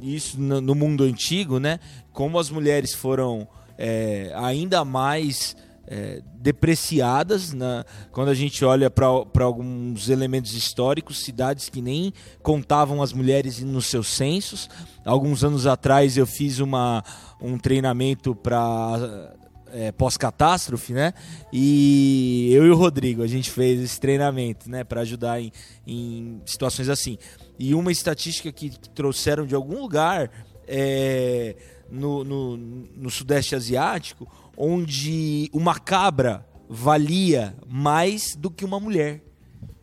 isso 0.01 0.39
no 0.39 0.75
mundo 0.75 1.03
antigo, 1.03 1.59
né? 1.59 1.79
Como 2.11 2.37
as 2.37 2.49
mulheres 2.49 2.93
foram 2.93 3.47
é, 3.77 4.31
ainda 4.35 4.83
mais 4.83 5.55
é, 5.87 6.21
depreciadas 6.35 7.53
na, 7.53 7.85
quando 8.11 8.29
a 8.29 8.33
gente 8.33 8.63
olha 8.63 8.89
para 8.89 9.05
alguns 9.43 10.09
elementos 10.09 10.53
históricos, 10.53 11.23
cidades 11.23 11.69
que 11.69 11.81
nem 11.81 12.13
contavam 12.41 13.01
as 13.01 13.13
mulheres 13.13 13.59
nos 13.61 13.85
seus 13.85 14.07
censos. 14.07 14.69
Alguns 15.05 15.43
anos 15.43 15.65
atrás 15.67 16.17
eu 16.17 16.25
fiz 16.25 16.59
uma, 16.59 17.03
um 17.41 17.57
treinamento 17.57 18.35
para 18.35 19.33
é, 19.73 19.91
pós-catástrofe, 19.91 20.93
né? 20.93 21.13
E 21.51 22.49
eu 22.53 22.65
e 22.65 22.69
o 22.69 22.75
Rodrigo, 22.75 23.23
a 23.23 23.27
gente 23.27 23.49
fez 23.49 23.81
esse 23.81 23.99
treinamento, 23.99 24.69
né? 24.69 24.83
Para 24.83 25.01
ajudar 25.01 25.41
em, 25.41 25.51
em 25.85 26.41
situações 26.45 26.87
assim. 26.87 27.17
E 27.57 27.73
uma 27.73 27.91
estatística 27.91 28.51
que, 28.51 28.69
trouxeram 28.93 29.45
de 29.45 29.55
algum 29.55 29.81
lugar 29.81 30.29
é, 30.67 31.55
no, 31.89 32.23
no, 32.23 32.57
no 32.57 33.09
Sudeste 33.09 33.55
Asiático, 33.55 34.27
onde 34.55 35.49
uma 35.51 35.79
cabra 35.79 36.45
valia 36.69 37.55
mais 37.67 38.35
do 38.37 38.49
que 38.51 38.63
uma 38.63 38.79
mulher. 38.79 39.21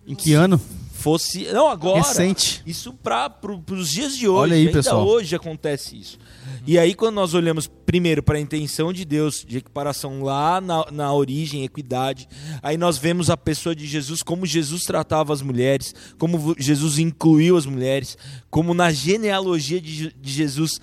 Em 0.06 0.14
que 0.14 0.32
ano? 0.32 0.60
Fosse. 1.00 1.44
Não, 1.52 1.68
agora. 1.68 1.98
Recente. 1.98 2.62
Isso 2.66 2.92
para 2.92 3.30
pro, 3.30 3.62
os 3.70 3.90
dias 3.90 4.16
de 4.16 4.28
hoje. 4.28 4.40
Olha 4.42 4.54
aí, 4.54 4.66
Ainda 4.66 4.72
pessoal. 4.72 5.06
hoje 5.06 5.34
acontece 5.34 5.98
isso. 5.98 6.18
E 6.66 6.78
aí, 6.78 6.94
quando 6.94 7.14
nós 7.14 7.32
olhamos 7.32 7.66
primeiro 7.66 8.22
para 8.22 8.36
a 8.36 8.40
intenção 8.40 8.92
de 8.92 9.04
Deus 9.04 9.44
de 9.46 9.58
equiparação 9.58 10.22
lá 10.22 10.60
na, 10.60 10.86
na 10.92 11.12
origem, 11.12 11.64
equidade, 11.64 12.28
aí 12.62 12.76
nós 12.76 12.98
vemos 12.98 13.30
a 13.30 13.36
pessoa 13.36 13.74
de 13.74 13.86
Jesus, 13.86 14.22
como 14.22 14.46
Jesus 14.46 14.82
tratava 14.82 15.32
as 15.32 15.42
mulheres, 15.42 15.94
como 16.18 16.54
Jesus 16.58 16.98
incluiu 16.98 17.56
as 17.56 17.66
mulheres, 17.66 18.16
como 18.50 18.74
na 18.74 18.92
genealogia 18.92 19.80
de, 19.80 20.12
de 20.12 20.32
Jesus 20.32 20.80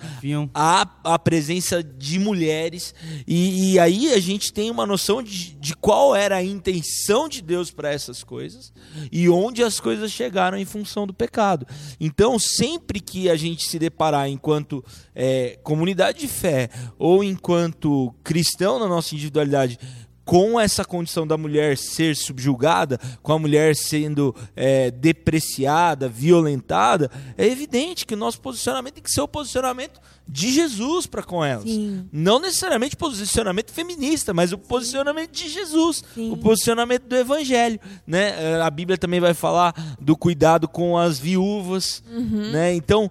há 0.52 0.86
a 1.04 1.18
presença 1.18 1.82
de 1.82 2.18
mulheres. 2.18 2.94
E, 3.26 3.72
e, 3.72 3.78
aí 3.78 4.12
a 4.12 4.18
gente 4.18 4.52
tem 4.52 4.70
uma 4.70 4.84
noção 4.84 5.22
de, 5.22 5.54
de 5.54 5.74
qual 5.76 6.14
era 6.14 6.36
a 6.36 6.42
intenção 6.42 7.28
de 7.28 7.40
Deus 7.40 7.70
para 7.70 7.92
essas 7.92 8.24
coisas 8.24 8.72
e 9.10 9.28
onde 9.28 9.62
as 9.62 9.80
coisas 9.80 10.07
chegaram 10.10 10.58
em 10.58 10.64
função 10.64 11.06
do 11.06 11.14
pecado. 11.14 11.66
Então, 12.00 12.38
sempre 12.38 13.00
que 13.00 13.28
a 13.28 13.36
gente 13.36 13.64
se 13.64 13.78
deparar 13.78 14.28
enquanto 14.28 14.84
é, 15.14 15.58
comunidade 15.62 16.20
de 16.20 16.28
fé 16.28 16.68
ou 16.98 17.22
enquanto 17.22 18.14
cristão 18.22 18.78
na 18.78 18.88
nossa 18.88 19.14
individualidade 19.14 19.78
com 20.28 20.60
essa 20.60 20.84
condição 20.84 21.26
da 21.26 21.38
mulher 21.38 21.78
ser 21.78 22.14
subjugada, 22.14 23.00
com 23.22 23.32
a 23.32 23.38
mulher 23.38 23.74
sendo 23.74 24.36
é, 24.54 24.90
depreciada, 24.90 26.06
violentada, 26.06 27.10
é 27.38 27.46
evidente 27.46 28.04
que 28.04 28.12
o 28.12 28.16
nosso 28.16 28.38
posicionamento 28.38 28.92
tem 28.92 29.02
que 29.02 29.10
ser 29.10 29.22
o 29.22 29.26
posicionamento 29.26 29.98
de 30.28 30.52
Jesus 30.52 31.06
para 31.06 31.22
com 31.22 31.42
elas. 31.42 31.64
Sim. 31.64 32.06
Não 32.12 32.38
necessariamente 32.38 32.94
posicionamento 32.94 33.72
feminista, 33.72 34.34
mas 34.34 34.52
o 34.52 34.58
posicionamento 34.58 35.30
de 35.30 35.48
Jesus, 35.48 36.04
Sim. 36.14 36.30
o 36.30 36.36
posicionamento 36.36 37.04
do 37.04 37.16
Evangelho. 37.16 37.80
Né? 38.06 38.34
É, 38.38 38.60
a 38.60 38.68
Bíblia 38.68 38.98
também 38.98 39.20
vai 39.20 39.32
falar 39.32 39.96
do 39.98 40.14
cuidado 40.14 40.68
com 40.68 40.98
as 40.98 41.18
viúvas. 41.18 42.02
Uhum. 42.06 42.50
Né? 42.52 42.74
Então, 42.74 43.10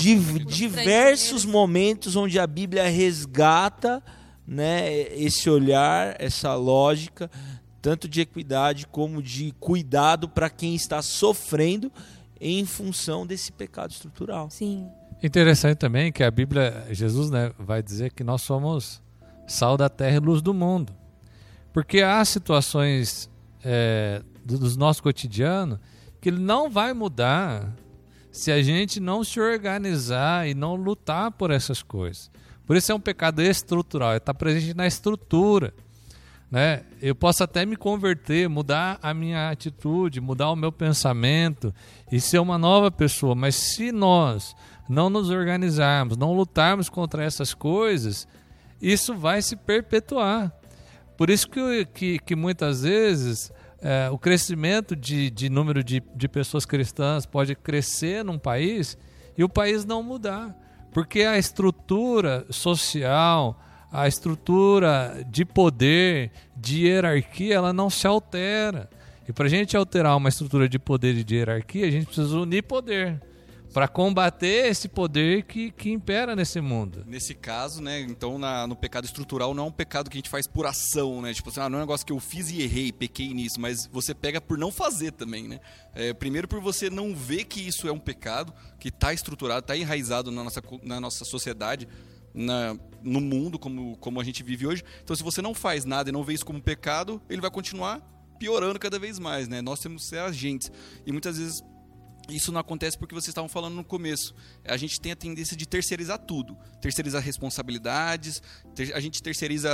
div- 0.00 0.44
diversos 0.44 1.44
momentos 1.44 2.16
onde 2.16 2.40
a 2.40 2.46
Bíblia 2.48 2.88
resgata 2.88 4.02
né, 4.46 4.92
esse 5.14 5.50
olhar, 5.50 6.16
essa 6.18 6.54
lógica, 6.54 7.30
tanto 7.82 8.08
de 8.08 8.20
equidade 8.20 8.86
como 8.86 9.22
de 9.22 9.52
cuidado 9.58 10.28
para 10.28 10.48
quem 10.48 10.74
está 10.74 11.02
sofrendo 11.02 11.90
em 12.40 12.64
função 12.64 13.26
desse 13.26 13.50
pecado 13.50 13.90
estrutural. 13.90 14.50
Sim. 14.50 14.88
Interessante 15.22 15.78
também 15.78 16.12
que 16.12 16.22
a 16.22 16.30
Bíblia, 16.30 16.86
Jesus 16.90 17.30
né, 17.30 17.52
vai 17.58 17.82
dizer 17.82 18.12
que 18.12 18.22
nós 18.22 18.42
somos 18.42 19.02
sal 19.46 19.76
da 19.76 19.88
terra 19.88 20.16
e 20.16 20.20
luz 20.20 20.42
do 20.42 20.52
mundo. 20.52 20.94
Porque 21.72 22.00
há 22.00 22.24
situações 22.24 23.30
é, 23.64 24.22
do, 24.44 24.58
do 24.58 24.78
nosso 24.78 25.02
cotidiano 25.02 25.80
que 26.20 26.28
ele 26.28 26.40
não 26.40 26.68
vai 26.70 26.92
mudar 26.92 27.74
se 28.30 28.52
a 28.52 28.62
gente 28.62 29.00
não 29.00 29.24
se 29.24 29.40
organizar 29.40 30.48
e 30.48 30.54
não 30.54 30.74
lutar 30.74 31.30
por 31.30 31.50
essas 31.50 31.82
coisas. 31.82 32.30
Por 32.66 32.76
isso 32.76 32.90
é 32.90 32.94
um 32.94 33.00
pecado 33.00 33.40
estrutural, 33.40 34.16
está 34.16 34.34
presente 34.34 34.74
na 34.74 34.86
estrutura. 34.86 35.72
Né? 36.50 36.82
Eu 37.00 37.14
posso 37.14 37.42
até 37.42 37.64
me 37.66 37.76
converter, 37.76 38.48
mudar 38.48 38.98
a 39.02 39.12
minha 39.12 39.50
atitude, 39.50 40.20
mudar 40.20 40.50
o 40.50 40.56
meu 40.56 40.72
pensamento 40.72 41.74
e 42.10 42.20
ser 42.20 42.38
uma 42.38 42.58
nova 42.58 42.90
pessoa, 42.90 43.34
mas 43.34 43.54
se 43.54 43.90
nós 43.92 44.54
não 44.88 45.10
nos 45.10 45.30
organizarmos, 45.30 46.16
não 46.16 46.32
lutarmos 46.32 46.88
contra 46.88 47.24
essas 47.24 47.52
coisas, 47.52 48.28
isso 48.80 49.14
vai 49.14 49.42
se 49.42 49.56
perpetuar. 49.56 50.52
Por 51.16 51.30
isso 51.30 51.48
que, 51.48 51.86
que, 51.86 52.18
que 52.18 52.36
muitas 52.36 52.82
vezes 52.82 53.50
é, 53.80 54.08
o 54.10 54.18
crescimento 54.18 54.94
de, 54.94 55.30
de 55.30 55.48
número 55.48 55.82
de, 55.82 56.02
de 56.14 56.28
pessoas 56.28 56.64
cristãs 56.64 57.26
pode 57.26 57.54
crescer 57.54 58.24
num 58.24 58.38
país 58.38 58.96
e 59.36 59.42
o 59.42 59.48
país 59.48 59.84
não 59.84 60.02
mudar. 60.02 60.54
Porque 60.92 61.22
a 61.22 61.38
estrutura 61.38 62.46
social, 62.50 63.60
a 63.92 64.08
estrutura 64.08 65.24
de 65.28 65.44
poder, 65.44 66.30
de 66.56 66.86
hierarquia, 66.86 67.54
ela 67.54 67.72
não 67.72 67.90
se 67.90 68.06
altera. 68.06 68.88
E 69.28 69.32
para 69.32 69.46
a 69.46 69.50
gente 69.50 69.76
alterar 69.76 70.16
uma 70.16 70.28
estrutura 70.28 70.68
de 70.68 70.78
poder 70.78 71.16
e 71.16 71.24
de 71.24 71.36
hierarquia, 71.36 71.86
a 71.86 71.90
gente 71.90 72.06
precisa 72.06 72.38
unir 72.38 72.62
poder 72.62 73.20
para 73.76 73.86
combater 73.86 74.68
esse 74.70 74.88
poder 74.88 75.42
que, 75.42 75.70
que 75.70 75.90
impera 75.90 76.34
nesse 76.34 76.62
mundo. 76.62 77.04
Nesse 77.06 77.34
caso, 77.34 77.82
né, 77.82 78.00
então 78.00 78.38
na- 78.38 78.66
no 78.66 78.74
pecado 78.74 79.04
estrutural 79.04 79.52
não 79.52 79.64
é 79.64 79.66
um 79.66 79.70
pecado 79.70 80.08
que 80.08 80.16
a 80.16 80.18
gente 80.18 80.30
faz 80.30 80.46
por 80.46 80.64
ação, 80.64 81.20
né? 81.20 81.34
Tipo 81.34 81.50
assim, 81.50 81.60
ah, 81.60 81.68
não 81.68 81.76
é 81.76 81.82
um 81.82 81.84
negócio 81.84 82.06
que 82.06 82.10
eu 82.14 82.18
fiz 82.18 82.48
e 82.50 82.62
errei, 82.62 82.90
pequei 82.90 83.34
nisso, 83.34 83.60
mas 83.60 83.86
você 83.92 84.14
pega 84.14 84.40
por 84.40 84.56
não 84.56 84.72
fazer 84.72 85.12
também, 85.12 85.46
né? 85.46 85.60
É, 85.94 86.14
primeiro 86.14 86.48
por 86.48 86.58
você 86.58 86.88
não 86.88 87.14
ver 87.14 87.44
que 87.44 87.60
isso 87.60 87.86
é 87.86 87.92
um 87.92 87.98
pecado, 87.98 88.50
que 88.80 88.88
está 88.88 89.12
estruturado, 89.12 89.60
está 89.60 89.76
enraizado 89.76 90.30
na 90.30 90.42
nossa, 90.42 90.62
na 90.82 90.98
nossa 90.98 91.26
sociedade, 91.26 91.86
na- 92.32 92.78
no 93.02 93.20
mundo 93.20 93.58
como, 93.58 93.94
como 93.98 94.18
a 94.18 94.24
gente 94.24 94.42
vive 94.42 94.66
hoje. 94.66 94.82
Então 95.04 95.14
se 95.14 95.22
você 95.22 95.42
não 95.42 95.52
faz 95.52 95.84
nada 95.84 96.08
e 96.08 96.12
não 96.14 96.24
vê 96.24 96.32
isso 96.32 96.46
como 96.46 96.62
pecado, 96.62 97.20
ele 97.28 97.42
vai 97.42 97.50
continuar 97.50 98.00
piorando 98.38 98.78
cada 98.78 98.98
vez 98.98 99.18
mais, 99.18 99.48
né? 99.48 99.60
Nós 99.60 99.80
temos 99.80 100.04
que 100.04 100.08
ser 100.08 100.20
agentes. 100.20 100.72
E 101.06 101.12
muitas 101.12 101.36
vezes 101.36 101.62
isso 102.28 102.50
não 102.50 102.60
acontece 102.60 102.98
porque 102.98 103.14
vocês 103.14 103.28
estavam 103.28 103.48
falando 103.48 103.74
no 103.74 103.84
começo. 103.84 104.34
A 104.64 104.76
gente 104.76 105.00
tem 105.00 105.12
a 105.12 105.16
tendência 105.16 105.56
de 105.56 105.66
terceirizar 105.66 106.18
tudo. 106.18 106.56
Terceirizar 106.80 107.22
responsabilidades, 107.22 108.42
ter- 108.74 108.94
a 108.94 109.00
gente 109.00 109.22
terceiriza 109.22 109.70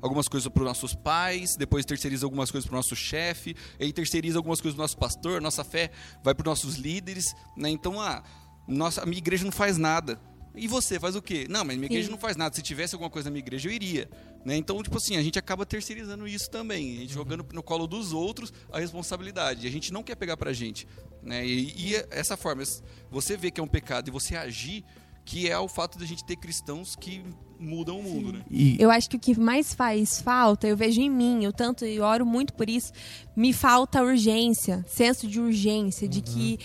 algumas 0.00 0.28
coisas 0.28 0.48
para 0.52 0.62
os 0.62 0.66
nossos 0.68 0.94
pais, 0.94 1.56
depois 1.56 1.84
terceiriza 1.84 2.26
algumas 2.26 2.50
coisas 2.50 2.66
para 2.68 2.74
o 2.74 2.78
nosso 2.78 2.96
chefe, 2.96 3.54
aí 3.80 3.92
terceiriza 3.92 4.38
algumas 4.38 4.60
coisas 4.60 4.74
para 4.74 4.82
o 4.82 4.84
nosso 4.84 4.98
pastor, 4.98 5.40
nossa 5.40 5.64
fé 5.64 5.90
vai 6.22 6.34
para 6.34 6.42
os 6.42 6.46
nossos 6.62 6.74
líderes. 6.76 7.34
Né? 7.56 7.70
Então, 7.70 8.00
ah, 8.00 8.22
nossa, 8.66 9.02
a 9.02 9.06
minha 9.06 9.18
igreja 9.18 9.44
não 9.44 9.52
faz 9.52 9.76
nada. 9.78 10.20
E 10.54 10.68
você 10.68 11.00
faz 11.00 11.16
o 11.16 11.22
quê? 11.22 11.46
Não, 11.48 11.64
mas 11.64 11.76
minha 11.76 11.88
Sim. 11.88 11.94
igreja 11.94 12.10
não 12.10 12.18
faz 12.18 12.36
nada. 12.36 12.54
Se 12.54 12.62
tivesse 12.62 12.94
alguma 12.94 13.10
coisa 13.10 13.28
na 13.28 13.32
minha 13.32 13.40
igreja, 13.40 13.68
eu 13.68 13.72
iria. 13.72 14.08
Né? 14.44 14.56
Então, 14.56 14.82
tipo 14.82 14.96
assim, 14.96 15.16
a 15.16 15.22
gente 15.22 15.38
acaba 15.38 15.64
terceirizando 15.64 16.26
isso 16.26 16.50
também. 16.50 16.96
A 16.96 17.00
gente 17.00 17.12
jogando 17.12 17.46
no 17.52 17.62
colo 17.62 17.86
dos 17.86 18.12
outros 18.12 18.52
a 18.70 18.78
responsabilidade. 18.78 19.66
E 19.66 19.68
a 19.68 19.72
gente 19.72 19.92
não 19.92 20.02
quer 20.02 20.14
pegar 20.14 20.36
pra 20.36 20.52
gente. 20.52 20.86
Né? 21.22 21.46
E, 21.46 21.90
e 21.90 21.96
é 21.96 22.06
essa 22.10 22.36
forma, 22.36 22.62
você 23.10 23.36
vê 23.36 23.50
que 23.50 23.60
é 23.60 23.64
um 23.64 23.68
pecado 23.68 24.08
e 24.08 24.10
você 24.10 24.36
agir, 24.36 24.84
que 25.24 25.48
é 25.48 25.58
o 25.58 25.68
fato 25.68 25.96
de 25.96 26.04
a 26.04 26.06
gente 26.06 26.24
ter 26.24 26.36
cristãos 26.36 26.96
que 26.96 27.24
mudam 27.62 27.98
o 27.98 28.02
mundo. 28.02 28.32
Né? 28.32 28.40
E 28.50 28.76
Eu 28.78 28.90
acho 28.90 29.08
que 29.08 29.16
o 29.16 29.20
que 29.20 29.38
mais 29.38 29.72
faz 29.72 30.20
falta, 30.20 30.66
eu 30.66 30.76
vejo 30.76 31.00
em 31.00 31.08
mim, 31.10 31.44
eu 31.44 31.52
tanto 31.52 31.84
e 31.86 32.00
oro 32.00 32.26
muito 32.26 32.52
por 32.52 32.68
isso, 32.68 32.92
me 33.36 33.52
falta 33.52 34.02
urgência, 34.02 34.84
senso 34.88 35.26
de 35.26 35.40
urgência, 35.40 36.06
de 36.06 36.20
que, 36.20 36.58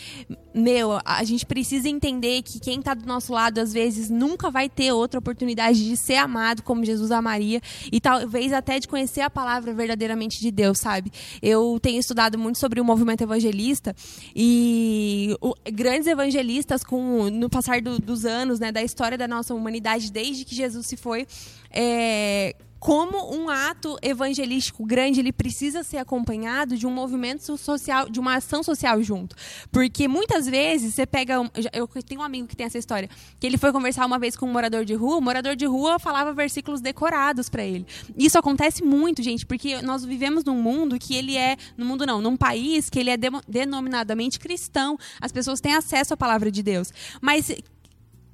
meu, 0.54 0.92
a- 0.94 1.02
a 1.06 1.24
gente 1.24 1.46
precisa 1.46 1.88
entender 1.88 2.42
que 2.42 2.60
quem 2.60 2.82
tá 2.82 2.94
do 2.94 3.06
nosso 3.06 3.32
lado, 3.32 3.60
às 3.60 3.72
vezes, 3.72 4.10
nunca 4.10 4.50
vai 4.50 4.68
ter 4.68 4.92
outra 4.92 5.20
oportunidade 5.20 5.88
de 5.88 5.96
ser 5.96 6.16
amado 6.16 6.64
como 6.64 6.84
Jesus 6.84 7.12
amaria 7.12 7.62
e 7.92 8.02
talvez 8.02 8.52
até 8.52 8.80
de 8.80 8.88
conhecer 8.88 9.22
a 9.22 9.30
palavra 9.30 9.74
verdadeiramente 9.74 10.42
de 10.42 10.52
Deus, 10.52 10.80
sabe? 10.80 11.12
Eu 11.42 11.80
tenho 11.82 12.00
estudado 12.00 12.38
muito 12.38 12.60
sobre 12.60 12.82
o 12.82 12.86
movimento 12.86 13.22
evangelista 13.22 13.96
e 14.36 15.36
o- 15.42 15.54
grandes 15.72 16.08
evangelistas 16.08 16.84
com 16.84 17.30
no 17.30 17.50
passar 17.50 17.82
do- 17.82 18.00
dos 18.00 18.26
anos, 18.26 18.60
né, 18.60 18.72
da 18.72 18.84
história 18.84 19.18
da 19.18 19.28
nossa 19.28 19.54
humanidade, 19.54 20.12
desde 20.12 20.44
que 20.44 20.56
Jesus 20.56 20.87
trouxe 20.88 20.96
foi 20.96 21.28
é, 21.70 22.56
como 22.80 23.36
um 23.36 23.50
ato 23.50 23.98
evangelístico 24.02 24.86
grande 24.86 25.20
ele 25.20 25.32
precisa 25.34 25.84
ser 25.84 25.98
acompanhado 25.98 26.78
de 26.78 26.86
um 26.86 26.92
movimento 26.92 27.58
social, 27.58 28.10
de 28.10 28.20
uma 28.20 28.36
ação 28.36 28.62
social 28.64 29.02
junto. 29.02 29.36
Porque 29.72 30.08
muitas 30.08 30.48
vezes 30.48 30.94
você 30.94 31.06
pega. 31.06 31.36
Eu 31.74 31.88
tenho 32.04 32.22
um 32.22 32.24
amigo 32.24 32.48
que 32.48 32.56
tem 32.56 32.66
essa 32.66 32.78
história, 32.78 33.10
que 33.40 33.48
ele 33.48 33.58
foi 33.58 33.72
conversar 33.72 34.06
uma 34.06 34.20
vez 34.20 34.36
com 34.36 34.46
um 34.46 34.52
morador 34.52 34.86
de 34.86 34.94
rua, 34.94 35.18
o 35.18 35.22
morador 35.22 35.56
de 35.56 35.66
rua 35.66 35.98
falava 36.00 36.32
versículos 36.34 36.80
decorados 36.80 37.50
para 37.50 37.64
ele. 37.64 37.86
Isso 38.16 38.38
acontece 38.38 38.84
muito, 38.84 39.24
gente, 39.24 39.46
porque 39.46 39.82
nós 39.82 40.06
vivemos 40.06 40.44
num 40.44 40.62
mundo 40.62 41.00
que 41.00 41.16
ele 41.16 41.36
é. 41.36 41.58
No 41.76 41.86
mundo 41.86 42.06
não, 42.06 42.22
num 42.22 42.38
país 42.38 42.90
que 42.90 43.00
ele 43.00 43.10
é 43.10 43.18
denominadamente 43.48 44.40
cristão. 44.40 44.98
As 45.20 45.32
pessoas 45.32 45.60
têm 45.60 45.74
acesso 45.74 46.14
à 46.14 46.18
palavra 46.18 46.52
de 46.52 46.62
Deus. 46.62 46.94
Mas 47.22 47.52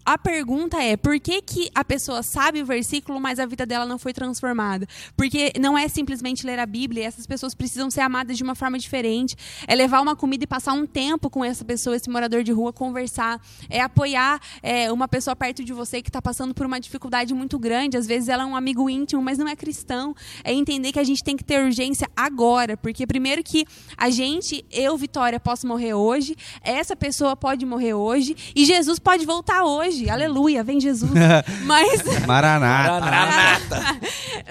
a 0.05 0.17
pergunta 0.17 0.81
é: 0.81 0.98
por 0.98 1.19
que, 1.19 1.41
que 1.41 1.69
a 1.74 1.83
pessoa 1.83 2.22
sabe 2.22 2.62
o 2.62 2.65
versículo, 2.65 3.19
mas 3.19 3.39
a 3.39 3.45
vida 3.45 3.65
dela 3.65 3.86
não 3.86 3.98
foi 3.98 4.13
transformada? 4.13 4.88
Porque 5.15 5.53
não 5.60 5.77
é 5.77 5.88
simplesmente 5.88 6.45
ler 6.45 6.60
a 6.60 6.65
Bíblia, 6.65 7.05
essas 7.05 7.25
pessoas 7.25 7.55
precisam 7.55 7.89
ser 7.89 8.01
amadas 8.01 8.38
de 8.38 8.43
uma 8.43 8.55
forma 8.55 8.77
diferente. 8.77 9.36
É 9.67 9.75
levar 9.75 10.01
uma 10.01 10.15
comida 10.15 10.43
e 10.43 10.48
passar 10.48 10.74
um 10.74 10.86
tempo 10.86 11.29
com 11.29 11.43
essa 11.43 11.63
pessoa, 11.63 11.95
esse 11.95 12.10
morador 12.10 12.43
de 12.43 12.51
rua, 12.51 12.74
conversar. 12.74 13.41
É 13.69 13.79
apoiar 13.79 14.41
é, 14.62 14.91
uma 14.91 15.07
pessoa 15.07 15.36
perto 15.36 15.63
de 15.63 15.72
você 15.72 16.01
que 16.01 16.10
está 16.10 16.22
passando 16.22 16.53
por 16.53 16.65
uma 16.65 16.79
dificuldade 16.79 17.33
muito 17.33 17.57
grande. 17.57 17.95
Às 17.95 18.05
vezes 18.05 18.27
ela 18.27 18.43
é 18.43 18.45
um 18.45 18.55
amigo 18.55 18.89
íntimo, 18.89 19.22
mas 19.22 19.38
não 19.38 19.48
é 19.48 19.55
cristão. 19.55 20.13
É 20.43 20.53
entender 20.53 20.91
que 20.91 21.00
a 21.00 21.03
gente 21.03 21.24
tem 21.24 21.38
que 21.38 21.43
ter 21.43 21.63
urgência 21.63 22.10
agora. 22.15 22.75
Porque, 22.75 23.07
primeiro, 23.07 23.41
que 23.41 23.65
a 23.98 24.10
gente, 24.10 24.65
eu, 24.69 24.98
Vitória, 24.98 25.39
posso 25.39 25.65
morrer 25.65 25.93
hoje, 25.93 26.36
essa 26.62 26.95
pessoa 26.95 27.36
pode 27.36 27.65
morrer 27.65 27.93
hoje, 27.93 28.36
e 28.55 28.65
Jesus 28.65 29.00
pode 29.00 29.25
voltar 29.25 29.63
hoje 29.63 29.92
hoje. 29.93 30.09
Aleluia, 30.09 30.63
vem 30.63 30.79
Jesus. 30.79 31.12
Mas. 31.65 32.03
Maranata. 32.25 33.00
Maranata. 33.00 34.00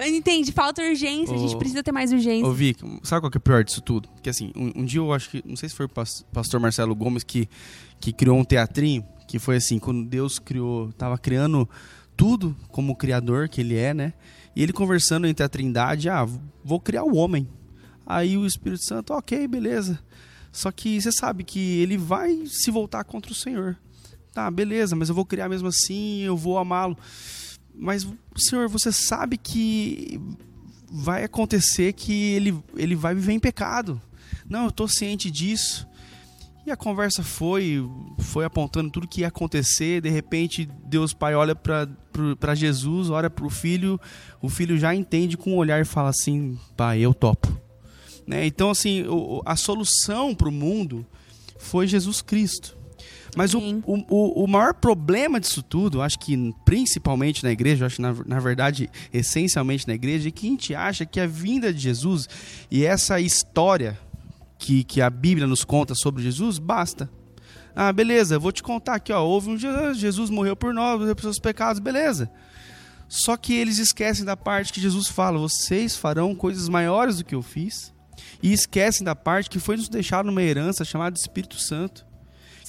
Entende? 0.07 0.53
Falta 0.53 0.83
urgência, 0.83 1.35
a 1.35 1.39
gente 1.39 1.57
precisa 1.57 1.83
ter 1.83 1.93
mais 1.93 2.13
urgência. 2.13 2.47
Ô, 2.47 2.53
Vic, 2.53 2.83
sabe 3.03 3.23
qual 3.23 3.31
que 3.31 3.37
é 3.37 3.41
o 3.41 3.43
pior 3.43 3.65
disso 3.65 3.81
tudo? 3.81 4.09
Porque 4.09 4.31
assim, 4.31 4.53
um, 4.57 4.83
um, 4.83 4.85
dia 4.85 5.01
eu 5.01 5.13
acho 5.13 5.31
que. 5.31 5.43
Não 5.45 5.57
sei 5.57 5.69
se 5.69 5.75
foi 5.75 5.87
o 5.87 5.89
pastor 5.89 6.61
Marcelo 6.61 6.95
Gomes 6.95 7.25
que, 7.25 7.49
que 8.01 8.13
criou 8.13 8.39
um 8.39 8.45
teatrinho, 8.45 9.05
que 9.27 9.39
foi 9.39 9.57
assim, 9.57 9.79
quando 9.79 10.05
Deus 10.05 10.39
criou. 10.39 10.93
Tava 10.93 11.19
criando 11.19 11.69
tudo 12.17 12.57
como 12.69 12.97
criador 12.97 13.49
que 13.49 13.61
ele 13.61 13.77
é, 13.77 13.93
né? 13.93 14.13
E 14.55 14.63
ele 14.63 14.73
conversando 14.73 15.27
entre 15.27 15.45
a 15.45 15.49
trindade, 15.49 16.09
ah, 16.09 16.27
vou 16.65 16.79
criar 16.79 17.05
o 17.05 17.17
homem. 17.17 17.49
Aí 18.07 18.37
o 18.37 18.47
Espírito 18.47 18.85
Santo, 18.85 19.15
ok, 19.15 19.49
beleza. 19.49 19.99
Só 20.53 20.71
que 20.71 21.01
você 21.01 21.11
sabe 21.11 21.45
que 21.45 21.81
ele 21.81 21.97
vai 21.97 22.45
se 22.47 22.71
voltar 22.71 23.05
contra 23.05 23.33
o 23.33 23.35
Senhor. 23.35 23.79
Tá, 24.33 24.51
beleza, 24.51 24.97
mas 24.97 25.09
eu 25.09 25.15
vou 25.15 25.27
criar 25.27 25.49
mesmo 25.49 25.69
assim, 25.69 26.21
eu 26.21 26.37
vou 26.37 26.59
amá-lo. 26.59 26.97
Mas, 27.75 28.07
Senhor, 28.37 28.69
você 28.69 28.91
sabe 28.91 29.37
que 29.37 30.21
vai 30.91 31.25
acontecer 31.25 31.93
que 31.93 32.33
ele, 32.33 32.63
ele 32.77 32.95
vai 32.95 33.15
viver 33.15 33.33
em 33.33 33.41
pecado. 33.41 34.01
Não, 34.49 34.65
eu 34.65 34.69
estou 34.69 34.89
ciente 34.89 35.31
disso. 35.31 35.87
E 36.65 36.71
a 36.71 36.77
conversa 36.77 37.23
foi, 37.23 37.85
foi 38.19 38.45
apontando 38.45 38.91
tudo 38.91 39.09
que 39.09 39.23
ia 39.23 39.29
acontecer. 39.29 40.01
De 40.01 40.09
repente, 40.09 40.69
Deus 40.85 41.13
Pai 41.13 41.35
olha 41.35 41.57
para 41.57 42.55
Jesus, 42.55 43.11
olha 43.11 43.29
para 43.29 43.45
o 43.45 43.51
filho, 43.51 44.01
o 44.41 44.49
filho 44.49 44.79
já 44.79 44.95
entende 44.95 45.37
com 45.37 45.55
um 45.55 45.57
olhar 45.57 45.81
e 45.81 45.85
fala 45.85 46.11
assim: 46.11 46.59
Pai, 46.77 47.01
eu 47.01 47.13
topo. 47.13 47.49
Né? 48.27 48.47
Então, 48.47 48.71
assim, 48.71 49.05
a 49.45 49.57
solução 49.57 50.35
para 50.35 50.49
o 50.49 50.53
mundo 50.53 51.05
foi 51.59 51.87
Jesus 51.89 52.23
Cristo. 52.23 52.77
Mas 53.35 53.55
o, 53.55 53.61
o, 53.87 54.45
o, 54.45 54.47
maior 54.47 54.75
problema 54.75 55.41
disso 55.41 55.63
tudo, 55.63 56.03
acho 56.03 56.19
que 56.19 56.55
principalmente 56.67 57.43
na 57.43 57.51
igreja, 57.51 57.87
acho 57.87 57.97
que 57.97 58.03
na, 58.03 58.15
na 58.27 58.39
verdade, 58.39 58.91
essencialmente 59.13 59.89
na 59.89 59.95
igreja, 59.95 60.29
é 60.29 60.31
que 60.31 60.47
a 60.47 60.51
gente 60.51 60.75
acha 60.75 61.07
que 61.07 61.19
a 61.19 61.27
vinda 61.27 61.73
de 61.73 61.81
Jesus 61.81 62.29
e 62.71 62.85
essa 62.85 63.19
história 63.21 63.99
que, 64.59 64.85
que 64.85 65.01
a 65.01 65.09
Bíblia 65.09 65.47
nos 65.47 65.65
conta 65.65 65.95
sobre 65.95 66.23
Jesus 66.23 66.59
basta. 66.59 67.11
Ah, 67.75 67.91
beleza, 67.91 68.39
vou 68.39 68.53
te 68.53 68.63
contar 68.63 68.97
aqui, 68.97 69.13
ó, 69.13 69.25
houve 69.25 69.49
um 69.49 69.57
Jesus, 69.57 69.97
Jesus 69.97 70.29
morreu 70.29 70.55
por 70.55 70.75
nós, 70.75 71.01
morreu 71.01 71.17
por 71.17 71.23
seus 71.23 71.39
pecados, 71.39 71.81
beleza. 71.81 72.31
Só 73.09 73.37
que 73.37 73.55
eles 73.55 73.79
esquecem 73.79 74.25
da 74.25 74.37
parte 74.37 74.73
que 74.73 74.81
Jesus 74.81 75.09
fala: 75.09 75.39
vocês 75.39 75.97
farão 75.97 76.35
coisas 76.35 76.69
maiores 76.69 77.19
do 77.19 77.25
que 77.25 77.35
eu 77.35 77.43
fiz. 77.43 77.93
E 78.43 78.53
esquecem 78.53 79.05
da 79.05 79.15
parte 79.15 79.51
que 79.51 79.59
foi 79.59 79.77
nos 79.77 79.89
deixado 79.89 80.29
uma 80.29 80.43
herança 80.43 80.85
chamada 80.85 81.19
Espírito 81.19 81.59
Santo. 81.59 82.07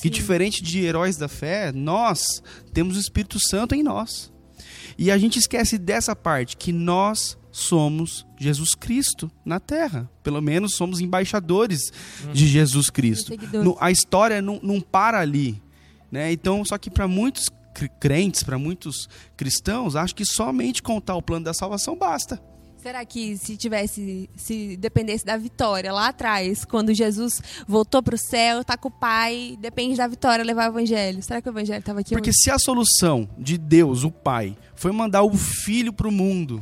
Que 0.01 0.09
diferente 0.09 0.61
de 0.61 0.83
heróis 0.83 1.17
da 1.17 1.27
fé, 1.27 1.71
nós 1.71 2.41
temos 2.73 2.97
o 2.97 2.99
Espírito 2.99 3.39
Santo 3.39 3.73
em 3.73 3.83
nós. 3.83 4.31
E 4.97 5.09
a 5.09 5.17
gente 5.17 5.39
esquece 5.39 5.77
dessa 5.77 6.15
parte, 6.15 6.57
que 6.57 6.71
nós 6.71 7.37
somos 7.51 8.25
Jesus 8.37 8.73
Cristo 8.75 9.31
na 9.45 9.59
terra. 9.59 10.09
Pelo 10.23 10.41
menos 10.41 10.75
somos 10.75 10.99
embaixadores 10.99 11.91
hum. 12.25 12.33
de 12.33 12.47
Jesus 12.47 12.89
Cristo. 12.89 13.33
No, 13.53 13.77
a 13.79 13.91
história 13.91 14.41
não, 14.41 14.59
não 14.61 14.81
para 14.81 15.19
ali. 15.19 15.61
Né? 16.11 16.31
Então, 16.31 16.63
só 16.65 16.77
que 16.77 16.89
para 16.89 17.07
muitos 17.07 17.49
crentes, 17.99 18.43
para 18.43 18.57
muitos 18.57 19.07
cristãos, 19.35 19.95
acho 19.95 20.15
que 20.15 20.25
somente 20.25 20.81
contar 20.81 21.15
o 21.15 21.21
plano 21.21 21.45
da 21.45 21.53
salvação 21.53 21.97
basta. 21.97 22.41
Será 22.83 23.05
que 23.05 23.37
se 23.37 23.55
tivesse, 23.55 24.29
se 24.35 24.75
dependesse 24.75 25.23
da 25.23 25.37
vitória 25.37 25.89
lá 25.93 26.09
atrás, 26.09 26.65
quando 26.65 26.93
Jesus 26.93 27.41
voltou 27.65 28.03
para 28.03 28.15
o 28.15 28.17
céu, 28.17 28.59
está 28.59 28.75
com 28.75 28.89
o 28.89 28.91
Pai, 28.91 29.57
depende 29.57 29.95
da 29.95 30.05
vitória 30.05 30.43
levar 30.43 30.69
o 30.69 30.73
Evangelho? 30.73 31.23
Será 31.23 31.41
que 31.41 31.47
o 31.47 31.51
Evangelho 31.51 31.79
estava 31.79 32.01
aqui? 32.01 32.09
Porque 32.09 32.31
hoje? 32.31 32.39
se 32.43 32.51
a 32.51 32.59
solução 32.59 33.29
de 33.39 33.57
Deus, 33.57 34.03
o 34.03 34.11
Pai, 34.11 34.57
foi 34.75 34.91
mandar 34.91 35.23
o 35.23 35.33
Filho 35.33 35.93
para 35.93 36.09
o 36.09 36.11
mundo, 36.11 36.61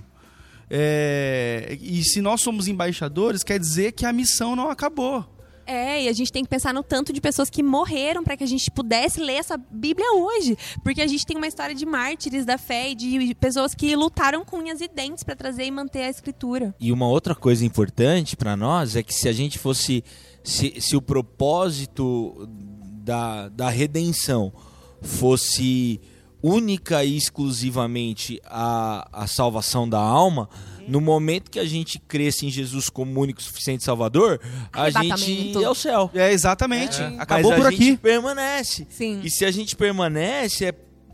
é, 0.70 1.76
e 1.82 2.04
se 2.04 2.22
nós 2.22 2.42
somos 2.42 2.68
embaixadores, 2.68 3.42
quer 3.42 3.60
dizer 3.60 3.94
que 3.94 4.06
a 4.06 4.14
missão 4.14 4.56
não 4.56 4.70
acabou. 4.70 5.26
É, 5.66 6.04
e 6.04 6.08
a 6.10 6.14
gente 6.14 6.32
tem 6.32 6.44
que 6.44 6.50
pensar 6.50 6.74
no 6.74 6.84
tanto 6.84 7.14
de 7.14 7.22
pessoas 7.22 7.50
que 7.50 7.62
morreram 7.62 8.24
para 8.24 8.36
que 8.36 8.44
a 8.44 8.48
gente 8.48 8.70
pudesse 8.72 9.20
ler 9.20 9.36
essa 9.36 9.58
Bíblia 9.58 10.06
hoje. 10.14 10.58
Porque 10.84 11.02
a 11.02 11.08
gente 11.08 11.26
tem 11.26 11.38
uma 11.38 11.48
história 11.48 11.76
de 11.76 11.86
mártires 11.86 12.46
da 12.46 12.58
fé 12.58 12.92
e 12.92 12.96
de 12.96 13.36
pessoas 13.36 13.74
que 13.74 13.96
lutaram 13.96 14.44
com 14.44 14.58
unhas 14.58 14.82
e 14.82 14.88
dentes 14.88 15.24
para 15.24 15.36
trazer 15.36 15.66
e 15.66 15.72
manter 15.72 16.04
a 16.04 16.10
escritura. 16.10 16.76
E 16.80 16.92
uma 16.92 17.08
outra 17.08 17.36
coisa 17.36 17.66
importante 17.66 18.36
para 18.36 18.56
nós 18.56 18.96
é 18.96 19.04
que 19.04 19.14
se 19.14 19.28
a 19.28 19.34
gente 19.34 19.58
fosse. 19.60 20.04
Se, 20.44 20.82
se 20.82 20.96
o 20.96 21.02
propósito 21.02 22.50
da, 23.04 23.48
da 23.50 23.70
redenção 23.70 24.52
fosse 25.02 26.02
única 26.42 27.04
e 27.04 27.16
exclusivamente 27.16 28.42
a, 28.46 29.08
a 29.12 29.28
salvação 29.28 29.88
da 29.88 30.00
alma, 30.00 30.50
no 30.88 31.00
momento 31.00 31.52
que 31.52 31.60
a 31.60 31.66
gente 31.66 32.00
cresce 32.00 32.46
em 32.46 32.50
Jesus 32.50 32.90
como 32.90 33.20
único 33.20 33.42
suficiente 33.42 33.84
Salvador, 33.84 34.40
a 34.74 34.90
gente 34.90 35.64
é 35.64 35.70
o 35.70 35.76
céu. 35.76 36.10
É 36.14 36.32
exatamente. 36.32 37.02
É. 37.02 37.16
Acabou 37.20 37.52
Mas 37.52 37.60
por 37.60 37.66
a 37.68 37.70
aqui. 37.70 37.86
gente 37.86 38.00
permanece. 38.00 38.88
Sim. 38.90 39.22
E 39.24 39.30
se 39.30 39.46
a 39.46 39.52
gente 39.52 39.76
permanece, 39.76 40.66
é 40.66 40.74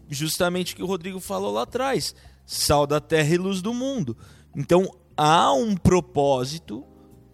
justamente 0.09 0.73
o 0.73 0.75
que 0.77 0.83
o 0.83 0.87
Rodrigo 0.87 1.19
falou 1.19 1.51
lá 1.51 1.63
atrás: 1.63 2.15
sal 2.45 2.87
da 2.87 2.99
terra 2.99 3.33
e 3.33 3.37
luz 3.37 3.61
do 3.61 3.73
mundo. 3.73 4.17
Então 4.55 4.89
há 5.15 5.51
um 5.53 5.75
propósito 5.75 6.85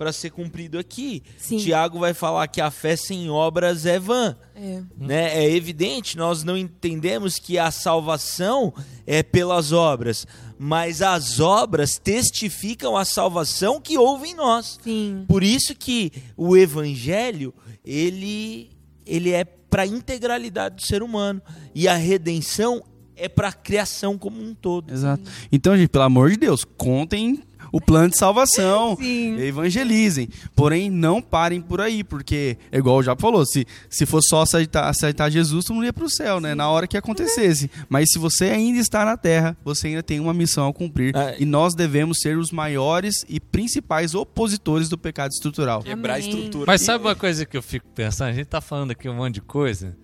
para 0.04 0.12
ser 0.12 0.32
cumprido 0.32 0.78
aqui. 0.78 1.24
Sim. 1.38 1.56
Tiago 1.56 1.98
vai 1.98 2.14
falar 2.14 2.46
que 2.50 2.60
a 2.60 2.70
fé 2.70 2.98
sem 2.98 3.30
obras 3.30 3.86
é 3.86 3.98
vã. 3.98 4.36
É. 4.54 4.82
Né? 4.98 5.46
é 5.46 5.50
evidente, 5.50 6.18
nós 6.18 6.44
não 6.44 6.58
entendemos 6.58 7.40
que 7.40 7.58
a 7.58 7.72
salvação 7.72 8.74
é 9.08 9.24
pelas 9.24 9.72
obras, 9.72 10.28
mas 10.60 11.02
as 11.02 11.40
obras 11.40 11.98
testificam 11.98 12.98
a 12.98 13.06
salvação 13.06 13.80
que 13.80 13.98
houve 13.98 14.28
em 14.28 14.36
nós. 14.36 14.78
Sim. 14.84 15.24
Por 15.26 15.42
isso 15.42 15.74
que 15.74 16.12
o 16.36 16.58
evangelho, 16.58 17.54
ele, 17.86 18.72
ele 19.06 19.32
é 19.32 19.46
para 19.46 19.84
a 19.84 19.88
integralidade 19.88 20.76
do 20.76 20.82
ser 20.86 21.02
humano 21.02 21.42
e 21.74 21.88
a 21.88 21.96
redenção 21.96 22.84
é 23.16 23.30
para 23.30 23.48
a 23.48 23.54
criação 23.54 24.18
como 24.18 24.42
um 24.42 24.54
todo. 24.54 24.92
Exato. 24.92 25.24
Então, 25.50 25.78
gente, 25.78 25.90
pelo 25.90 26.04
amor 26.04 26.30
de 26.30 26.38
Deus, 26.38 26.66
contem 26.66 27.42
o 27.74 27.82
plano 27.82 28.12
de 28.12 28.18
salvação. 28.18 28.96
Sim. 29.02 29.40
Evangelizem. 29.40 30.30
Porém, 30.56 30.92
não 30.92 31.20
parem 31.20 31.60
por 31.60 31.82
aí, 31.82 32.04
porque, 32.04 32.56
é 32.72 32.78
igual 32.78 32.98
o 32.98 33.04
Japa 33.04 33.20
falou, 33.20 33.44
se, 33.46 33.66
se 33.90 34.06
fosse 34.06 34.28
só 34.30 34.44
aceitar, 34.44 34.88
aceitar 34.88 35.32
Jesus, 35.32 35.66
tu 35.66 35.74
não 35.74 35.84
ia 35.84 35.92
para 35.92 36.06
o 36.06 36.10
céu, 36.10 36.40
né? 36.40 36.54
Na 36.54 36.70
hora 36.70 36.86
que 36.86 36.96
acontecesse. 36.96 37.72
Mas 37.90 38.12
se 38.12 38.20
você 38.20 38.46
ainda 38.46 38.80
está 38.80 39.04
na 39.04 39.18
terra, 39.18 39.58
você 39.66 39.88
ainda 39.88 40.04
tem 40.04 40.20
uma 40.20 40.36
missão 40.36 40.68
a 40.68 40.74
cumprir. 40.74 41.16
É. 41.16 41.36
E 41.40 41.46
nós 41.46 41.74
devemos 41.74 42.20
ser 42.20 42.38
os 42.38 42.52
maiores 42.52 43.26
e 43.28 43.40
principais 43.40 44.14
opositores 44.14 44.88
do 44.88 44.98
pecado 44.98 45.32
estrutural. 45.32 45.82
Quebrar 45.82 46.14
a 46.16 46.20
estrutura. 46.20 46.66
Mas 46.68 46.82
sabe 46.82 47.04
uma 47.04 47.16
coisa 47.16 47.44
que 47.44 47.58
eu 47.58 47.64
fico 47.64 47.88
pensando? 47.96 48.30
A 48.30 48.34
gente 48.34 48.46
tá 48.46 48.62
falando 48.62 48.92
aqui 48.92 49.10
um 49.10 49.16
monte 49.16 49.36
de 49.36 49.42
coisa, 49.42 49.98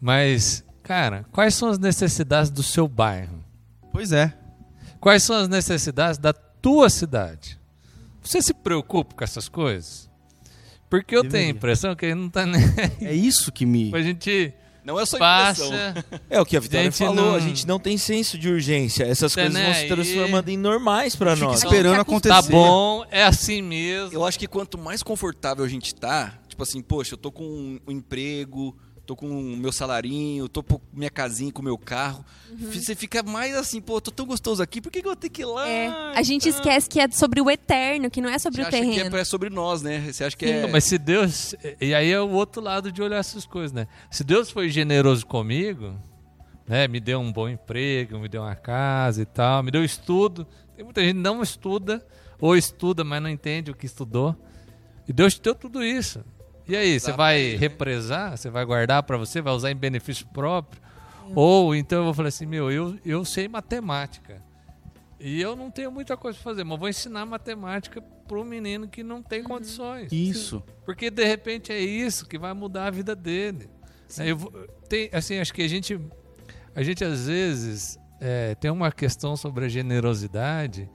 mas, 0.00 0.64
cara, 0.82 1.24
quais 1.30 1.54
são 1.54 1.68
as 1.68 1.78
necessidades 1.78 2.50
do 2.50 2.62
seu 2.62 2.88
bairro? 2.88 3.38
Pois 3.92 4.10
é. 4.10 4.34
Quais 4.98 5.22
são 5.22 5.36
as 5.36 5.48
necessidades 5.48 6.18
da 6.18 6.32
tua 6.64 6.88
cidade. 6.88 7.58
Você 8.22 8.40
se 8.40 8.54
preocupa 8.54 9.14
com 9.14 9.22
essas 9.22 9.48
coisas? 9.48 10.08
Porque 10.88 11.14
eu 11.14 11.22
Deveria. 11.22 11.44
tenho 11.46 11.54
a 11.54 11.56
impressão 11.58 11.94
que 11.94 12.06
ele 12.06 12.14
não 12.14 12.28
está 12.28 12.46
nem. 12.46 12.60
É 13.02 13.12
isso 13.12 13.52
que 13.52 13.66
me. 13.66 13.94
A 13.94 14.00
gente 14.00 14.52
Não 14.84 14.98
é 14.98 15.04
só 15.04 15.16
impressão. 15.16 15.70
passa. 15.70 16.04
É 16.30 16.40
o 16.40 16.46
que 16.46 16.56
a 16.56 16.60
Vitória 16.60 16.84
Gente, 16.84 16.98
falou, 16.98 17.14
não- 17.16 17.34
a 17.34 17.40
gente 17.40 17.66
não 17.66 17.78
tem 17.78 17.98
senso 17.98 18.38
de 18.38 18.48
urgência. 18.48 19.04
Essas 19.04 19.34
Tá, 19.34 19.42
coisas 19.42 19.52
né? 19.60 19.64
vão 19.66 19.74
se 19.74 19.84
E- 19.84 19.88
transformando 19.88 20.48
em 20.48 20.56
normais 20.56 21.14
pra 21.16 21.34
Fica 21.34 21.48
nós. 21.48 21.62
esperando 21.62 21.96
Tá 21.96 22.00
acontecer. 22.02 22.34
Tá 22.34 22.42
bom, 22.42 23.04
é 23.10 23.24
assim 23.24 23.60
mesmo. 23.60 24.14
Eu 24.14 24.24
acho 24.24 24.38
que 24.38 24.46
quanto 24.46 24.78
mais 24.78 25.02
confortável 25.02 25.64
a 25.64 25.68
gente 25.68 25.94
tá, 25.94 26.38
tipo 26.48 26.62
assim, 26.62 26.80
poxa, 26.80 27.14
eu 27.14 27.18
tô 27.18 27.30
com 27.32 27.78
um 27.86 27.92
emprego, 27.92 28.74
tô 29.04 29.14
com 29.14 29.28
o 29.28 29.56
meu 29.56 29.70
salarinho, 29.70 30.48
tô 30.48 30.62
com 30.62 30.80
minha 30.92 31.10
casinha, 31.10 31.52
com 31.52 31.60
o 31.60 31.64
meu 31.64 31.76
carro. 31.76 32.24
Você 32.58 32.94
fica 32.94 33.22
mais 33.22 33.54
assim, 33.54 33.80
pô, 33.80 34.00
tô 34.00 34.10
tão 34.10 34.26
gostoso 34.26 34.62
aqui, 34.62 34.80
por 34.80 34.90
que, 34.90 35.00
que 35.00 35.06
eu 35.06 35.10
vou 35.10 35.16
ter 35.16 35.28
que 35.28 35.42
ir 35.42 35.46
lá? 35.46 35.68
É, 35.68 35.88
a 36.14 36.22
gente 36.22 36.46
e 36.46 36.48
esquece 36.48 36.88
que 36.88 37.00
é 37.00 37.10
sobre 37.10 37.40
o 37.40 37.50
eterno, 37.50 38.10
que 38.10 38.20
não 38.20 38.28
é 38.28 38.38
sobre 38.38 38.62
Você 38.62 38.64
o 38.64 38.68
acha 38.68 38.76
que 38.78 38.90
terreno. 38.90 39.16
é, 39.16 39.20
é 39.20 39.24
sobre 39.24 39.50
nós, 39.50 39.82
né? 39.82 40.12
Você 40.12 40.24
acha 40.24 40.36
que 40.36 40.46
Sim. 40.46 40.52
é. 40.52 40.66
Mas 40.66 40.84
se 40.84 40.98
Deus. 40.98 41.54
E 41.80 41.94
aí 41.94 42.10
é 42.10 42.20
o 42.20 42.30
outro 42.30 42.62
lado 42.62 42.90
de 42.90 43.02
olhar 43.02 43.18
essas 43.18 43.44
coisas, 43.44 43.72
né? 43.72 43.86
Se 44.10 44.24
Deus 44.24 44.50
foi 44.50 44.68
generoso 44.68 45.26
comigo, 45.26 45.94
né? 46.66 46.88
Me 46.88 47.00
deu 47.00 47.20
um 47.20 47.32
bom 47.32 47.48
emprego, 47.48 48.18
me 48.18 48.28
deu 48.28 48.42
uma 48.42 48.56
casa 48.56 49.22
e 49.22 49.26
tal, 49.26 49.62
me 49.62 49.70
deu 49.70 49.84
estudo. 49.84 50.46
Tem 50.76 50.84
muita 50.84 51.02
gente 51.02 51.14
que 51.16 51.20
não 51.20 51.42
estuda, 51.42 52.04
ou 52.40 52.56
estuda, 52.56 53.04
mas 53.04 53.22
não 53.22 53.28
entende 53.28 53.70
o 53.70 53.74
que 53.74 53.86
estudou. 53.86 54.34
E 55.06 55.12
Deus 55.12 55.34
te 55.34 55.42
deu 55.42 55.54
tudo 55.54 55.84
isso. 55.84 56.24
E 56.66 56.74
aí, 56.74 56.98
você 56.98 57.12
vai 57.12 57.56
represar? 57.56 58.36
Você 58.36 58.48
vai 58.48 58.64
guardar 58.64 59.02
para 59.02 59.16
você? 59.16 59.40
Vai 59.40 59.52
usar 59.52 59.70
em 59.70 59.76
benefício 59.76 60.26
próprio? 60.26 60.80
Ou 61.34 61.74
então 61.74 61.98
eu 61.98 62.04
vou 62.04 62.14
falar 62.14 62.28
assim, 62.28 62.46
meu, 62.46 62.70
eu, 62.70 62.98
eu 63.04 63.24
sei 63.24 63.48
matemática. 63.48 64.42
E 65.20 65.40
eu 65.40 65.56
não 65.56 65.70
tenho 65.70 65.90
muita 65.90 66.16
coisa 66.16 66.38
pra 66.38 66.50
fazer, 66.50 66.64
mas 66.64 66.78
vou 66.78 66.88
ensinar 66.88 67.24
matemática 67.24 68.00
para 68.00 68.38
um 68.38 68.44
menino 68.44 68.88
que 68.88 69.02
não 69.02 69.22
tem 69.22 69.42
condições. 69.42 70.12
Isso. 70.12 70.62
Porque 70.84 71.10
de 71.10 71.24
repente 71.24 71.72
é 71.72 71.78
isso 71.78 72.26
que 72.26 72.38
vai 72.38 72.52
mudar 72.52 72.86
a 72.86 72.90
vida 72.90 73.14
dele. 73.14 73.68
Aí 74.18 74.28
eu 74.28 74.38
tem, 74.88 75.08
assim, 75.12 75.38
acho 75.38 75.52
que 75.52 75.62
a 75.62 75.68
gente, 75.68 75.98
a 76.74 76.82
gente 76.82 77.04
às 77.04 77.26
vezes 77.26 77.98
é, 78.20 78.54
tem 78.54 78.70
uma 78.70 78.92
questão 78.92 79.36
sobre 79.36 79.64
a 79.64 79.68
generosidade 79.68 80.90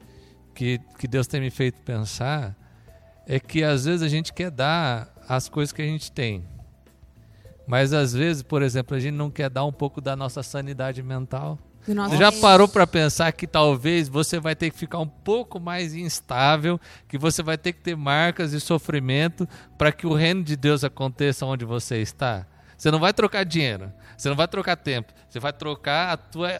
que, 0.54 0.80
que 0.98 1.08
Deus 1.08 1.28
tem 1.28 1.42
me 1.42 1.50
feito 1.50 1.82
pensar 1.82 2.56
é 3.30 3.40
que 3.40 3.64
às 3.64 3.86
vezes 3.86 4.02
a 4.02 4.08
gente 4.08 4.34
quer 4.34 4.50
dar 4.50 5.08
as 5.28 5.48
coisas 5.48 5.72
que 5.72 5.84
a 5.84 5.86
gente 5.86 6.12
tem. 6.12 6.44
Mas 7.68 7.94
às 7.94 8.12
vezes, 8.12 8.42
por 8.42 8.64
exemplo, 8.64 8.98
a 8.98 9.00
gente 9.00 9.14
não 9.14 9.30
quer 9.30 9.52
dar 9.52 9.64
um 9.66 9.72
pouco 9.72 10.02
da 10.02 10.16
nossa 10.16 10.42
sanidade 10.42 11.04
mental. 11.04 11.60
Você 11.86 12.18
já 12.18 12.32
parou 12.32 12.68
para 12.68 12.88
pensar 12.88 13.32
que 13.32 13.46
talvez 13.46 14.10
você 14.10 14.40
vai 14.40 14.56
ter 14.56 14.72
que 14.72 14.78
ficar 14.78 14.98
um 14.98 15.08
pouco 15.08 15.60
mais 15.60 15.94
instável, 15.94 16.82
que 17.08 17.20
você 17.20 17.44
vai 17.44 17.56
ter 17.56 17.74
que 17.74 17.82
ter 17.82 17.96
marcas 17.96 18.52
e 18.52 18.60
sofrimento 18.60 19.48
para 19.78 19.92
que 19.92 20.08
o 20.08 20.14
reino 20.16 20.44
de 20.44 20.56
Deus 20.56 20.84
aconteça 20.84 21.46
onde 21.46 21.64
você 21.66 22.02
está? 22.02 22.48
Você 22.76 22.90
não 22.90 23.00
vai 23.00 23.14
trocar 23.14 23.46
dinheiro, 23.46 23.94
você 24.18 24.28
não 24.28 24.36
vai 24.36 24.48
trocar 24.48 24.76
tempo, 24.76 25.14
você 25.30 25.40
vai 25.40 25.54
trocar 25.54 26.14
a 26.14 26.18
tua 26.18 26.60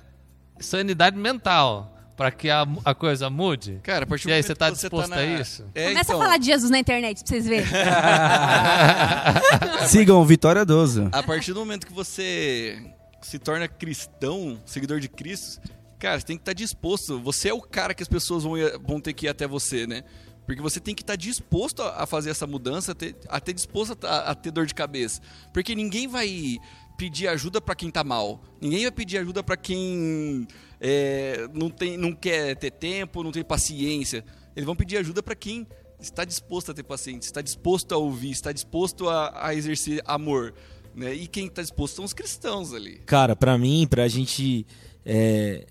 sanidade 0.60 1.18
mental 1.18 1.99
para 2.20 2.32
que 2.32 2.50
a, 2.50 2.68
a 2.84 2.94
coisa 2.94 3.30
mude. 3.30 3.80
Cara, 3.82 4.04
a 4.04 4.06
partir 4.06 4.26
do 4.26 4.32
E 4.32 4.34
aí, 4.34 4.44
você 4.44 4.54
tá 4.54 4.66
que 4.70 4.74
disposto 4.78 5.10
na- 5.10 5.16
a 5.16 5.26
isso? 5.26 5.64
É, 5.74 5.88
Começa 5.88 6.12
então, 6.12 6.22
a 6.22 6.26
falar 6.26 6.38
de 6.38 6.46
Jesus 6.48 6.70
na 6.70 6.78
internet 6.78 7.20
pra 7.24 7.28
vocês 7.28 7.46
verem. 7.48 7.66
Sigam 9.88 10.26
Vitória 10.26 10.66
Doza. 10.66 11.08
A 11.14 11.24
partir 11.24 11.54
do 11.54 11.62
momento 11.62 11.88
que 11.88 11.94
você 11.94 12.78
se 13.22 13.40
torna 13.40 13.70
cristão, 13.70 14.60
seguidor 14.66 15.00
de 15.00 15.08
Cristo, 15.08 15.62
cara, 15.98 16.20
você 16.20 16.26
tem 16.26 16.36
que 16.36 16.42
estar 16.42 16.52
disposto. 16.52 17.18
Você 17.22 17.48
é 17.48 17.54
o 17.54 17.62
cara 17.62 17.94
que 17.94 18.04
as 18.04 18.10
pessoas 18.10 18.44
vão, 18.44 18.58
ir- 18.58 18.78
vão 18.86 19.00
ter 19.00 19.14
que 19.14 19.26
ir 19.26 19.30
até 19.30 19.48
você, 19.48 19.88
né? 19.88 20.04
Porque 20.46 20.62
você 20.62 20.82
tem 20.82 20.94
que 20.94 21.04
estar 21.04 21.16
disposto 21.16 21.82
a 21.84 22.06
fazer 22.06 22.32
essa 22.32 22.46
mudança, 22.46 22.92
a 22.92 22.96
ter, 22.96 23.16
a 23.30 23.40
ter 23.40 23.54
disposto 23.54 23.98
a, 24.06 24.32
a 24.32 24.36
ter 24.36 24.52
dor 24.52 24.66
de 24.66 24.74
cabeça. 24.74 25.22
Porque 25.54 25.74
ninguém 25.74 26.06
vai 26.06 26.58
pedir 26.98 27.30
ajuda 27.30 27.62
pra 27.62 27.76
quem 27.76 27.90
tá 27.90 28.04
mal. 28.04 28.42
Ninguém 28.60 28.82
vai 28.82 28.92
pedir 28.92 29.20
ajuda 29.20 29.42
pra 29.42 29.56
quem 29.56 30.46
é, 30.80 31.48
não, 31.54 31.70
tem, 31.70 31.98
não 31.98 32.14
quer 32.14 32.56
ter 32.56 32.72
tempo, 32.72 33.24
não 33.24 33.32
tem 33.32 33.44
paciência. 33.44 34.24
Eles 34.56 34.66
vão 34.66 34.76
pedir 34.76 34.98
ajuda 34.98 35.22
pra 35.22 35.36
quem 35.36 35.68
está 36.00 36.24
disposto 36.24 36.72
a 36.72 36.74
ter 36.74 36.84
paciência, 36.84 37.30
está 37.30 37.42
disposto 37.42 37.94
a 37.94 37.98
ouvir, 37.98 38.32
está 38.32 38.52
disposto 38.52 39.10
a, 39.10 39.48
a 39.48 39.54
exercer 39.54 40.02
amor. 40.06 40.54
Né? 40.96 41.14
E 41.14 41.28
quem 41.28 41.48
está 41.48 41.62
disposto 41.62 41.96
são 41.96 42.06
os 42.06 42.14
cristãos 42.14 42.74
ali. 42.74 43.00
Cara, 43.06 43.36
pra 43.36 43.58
mim, 43.58 43.86
pra 43.90 44.08
gente 44.08 44.66
é, 45.06 45.68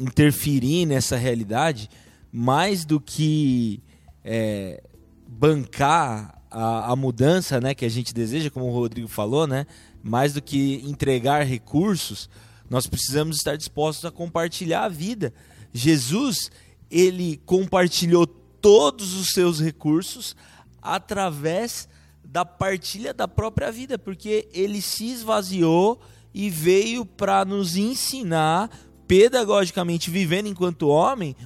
interferir 0.00 0.86
nessa 0.86 1.16
realidade, 1.16 1.88
mais 2.30 2.84
do 2.84 3.00
que 3.00 3.82
é, 4.24 4.82
bancar 5.28 6.42
a, 6.50 6.92
a 6.92 6.96
mudança 6.96 7.60
né, 7.60 7.74
que 7.74 7.84
a 7.84 7.88
gente 7.88 8.12
deseja, 8.12 8.50
como 8.50 8.66
o 8.66 8.72
Rodrigo 8.72 9.08
falou, 9.08 9.46
né, 9.46 9.66
mais 10.02 10.32
do 10.32 10.42
que 10.42 10.82
entregar 10.84 11.44
recursos, 11.44 12.28
nós 12.72 12.86
precisamos 12.86 13.36
estar 13.36 13.54
dispostos 13.54 14.06
a 14.06 14.10
compartilhar 14.10 14.84
a 14.84 14.88
vida. 14.88 15.34
Jesus, 15.74 16.50
ele 16.90 17.36
compartilhou 17.44 18.26
todos 18.26 19.12
os 19.12 19.34
seus 19.34 19.60
recursos 19.60 20.34
através 20.80 21.86
da 22.24 22.46
partilha 22.46 23.12
da 23.12 23.28
própria 23.28 23.70
vida, 23.70 23.98
porque 23.98 24.48
ele 24.54 24.80
se 24.80 25.04
esvaziou 25.04 26.00
e 26.32 26.48
veio 26.48 27.04
para 27.04 27.44
nos 27.44 27.76
ensinar, 27.76 28.70
pedagogicamente 29.06 30.10
vivendo 30.10 30.46
enquanto 30.46 30.88
homem, 30.88 31.36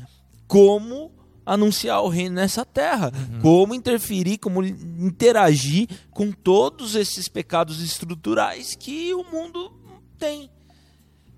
como 0.46 1.10
anunciar 1.44 2.04
o 2.04 2.08
reino 2.08 2.36
nessa 2.36 2.64
terra, 2.64 3.10
como 3.42 3.74
interferir, 3.74 4.38
como 4.38 4.62
interagir 4.62 5.88
com 6.12 6.30
todos 6.30 6.94
esses 6.94 7.26
pecados 7.26 7.82
estruturais 7.82 8.76
que 8.76 9.12
o 9.12 9.24
mundo 9.24 9.72
tem. 10.16 10.48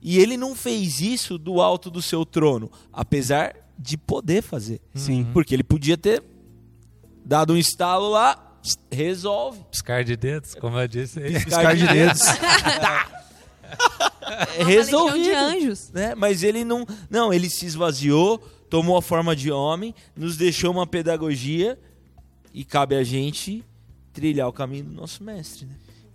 E 0.01 0.19
ele 0.19 0.37
não 0.37 0.55
fez 0.55 1.01
isso 1.01 1.37
do 1.39 1.61
alto 1.61 1.91
do 1.91 2.01
seu 2.01 2.25
trono, 2.25 2.71
apesar 2.93 3.55
de 3.79 3.97
poder 3.97 4.43
fazer. 4.43 4.81
Sim. 4.95 5.27
Porque 5.33 5.55
ele 5.55 5.65
podia 5.65 5.97
ter 5.97 6.23
dado 7.25 7.53
um 7.53 7.57
estalo 7.57 8.09
lá, 8.11 8.59
resolve. 8.91 9.61
Piscar 9.71 10.05
de 10.05 10.17
dedos, 10.17 10.55
como 10.55 10.79
eu 10.79 10.89
disse 10.89 11.21
aí. 11.21 11.33
Piscar 11.45 11.75
de 11.77 11.87
dedos. 11.87 12.21
É 14.57 14.63
Uma 14.63 14.69
legião 14.69 15.07
resolvido. 15.07 15.25
de 15.25 15.31
anjos. 15.31 15.91
né? 15.93 16.15
Mas 16.15 16.43
ele 16.43 16.65
não, 16.65 16.87
não, 17.09 17.33
ele 17.33 17.49
se 17.49 17.65
esvaziou, 17.67 18.39
tomou 18.69 18.97
a 18.97 19.03
forma 19.03 19.35
de 19.35 19.51
homem, 19.51 19.95
nos 20.17 20.37
deixou 20.37 20.71
uma 20.71 20.87
pedagogia 20.87 21.79
e 22.53 22.65
cabe 22.65 22.95
a 22.95 23.03
gente 23.05 23.65
trilhar 24.13 24.49
o 24.49 24.53
caminho 24.53 24.85
do 24.85 24.93
nosso 24.93 25.23
mestre, 25.23 25.67
né? 25.67 25.75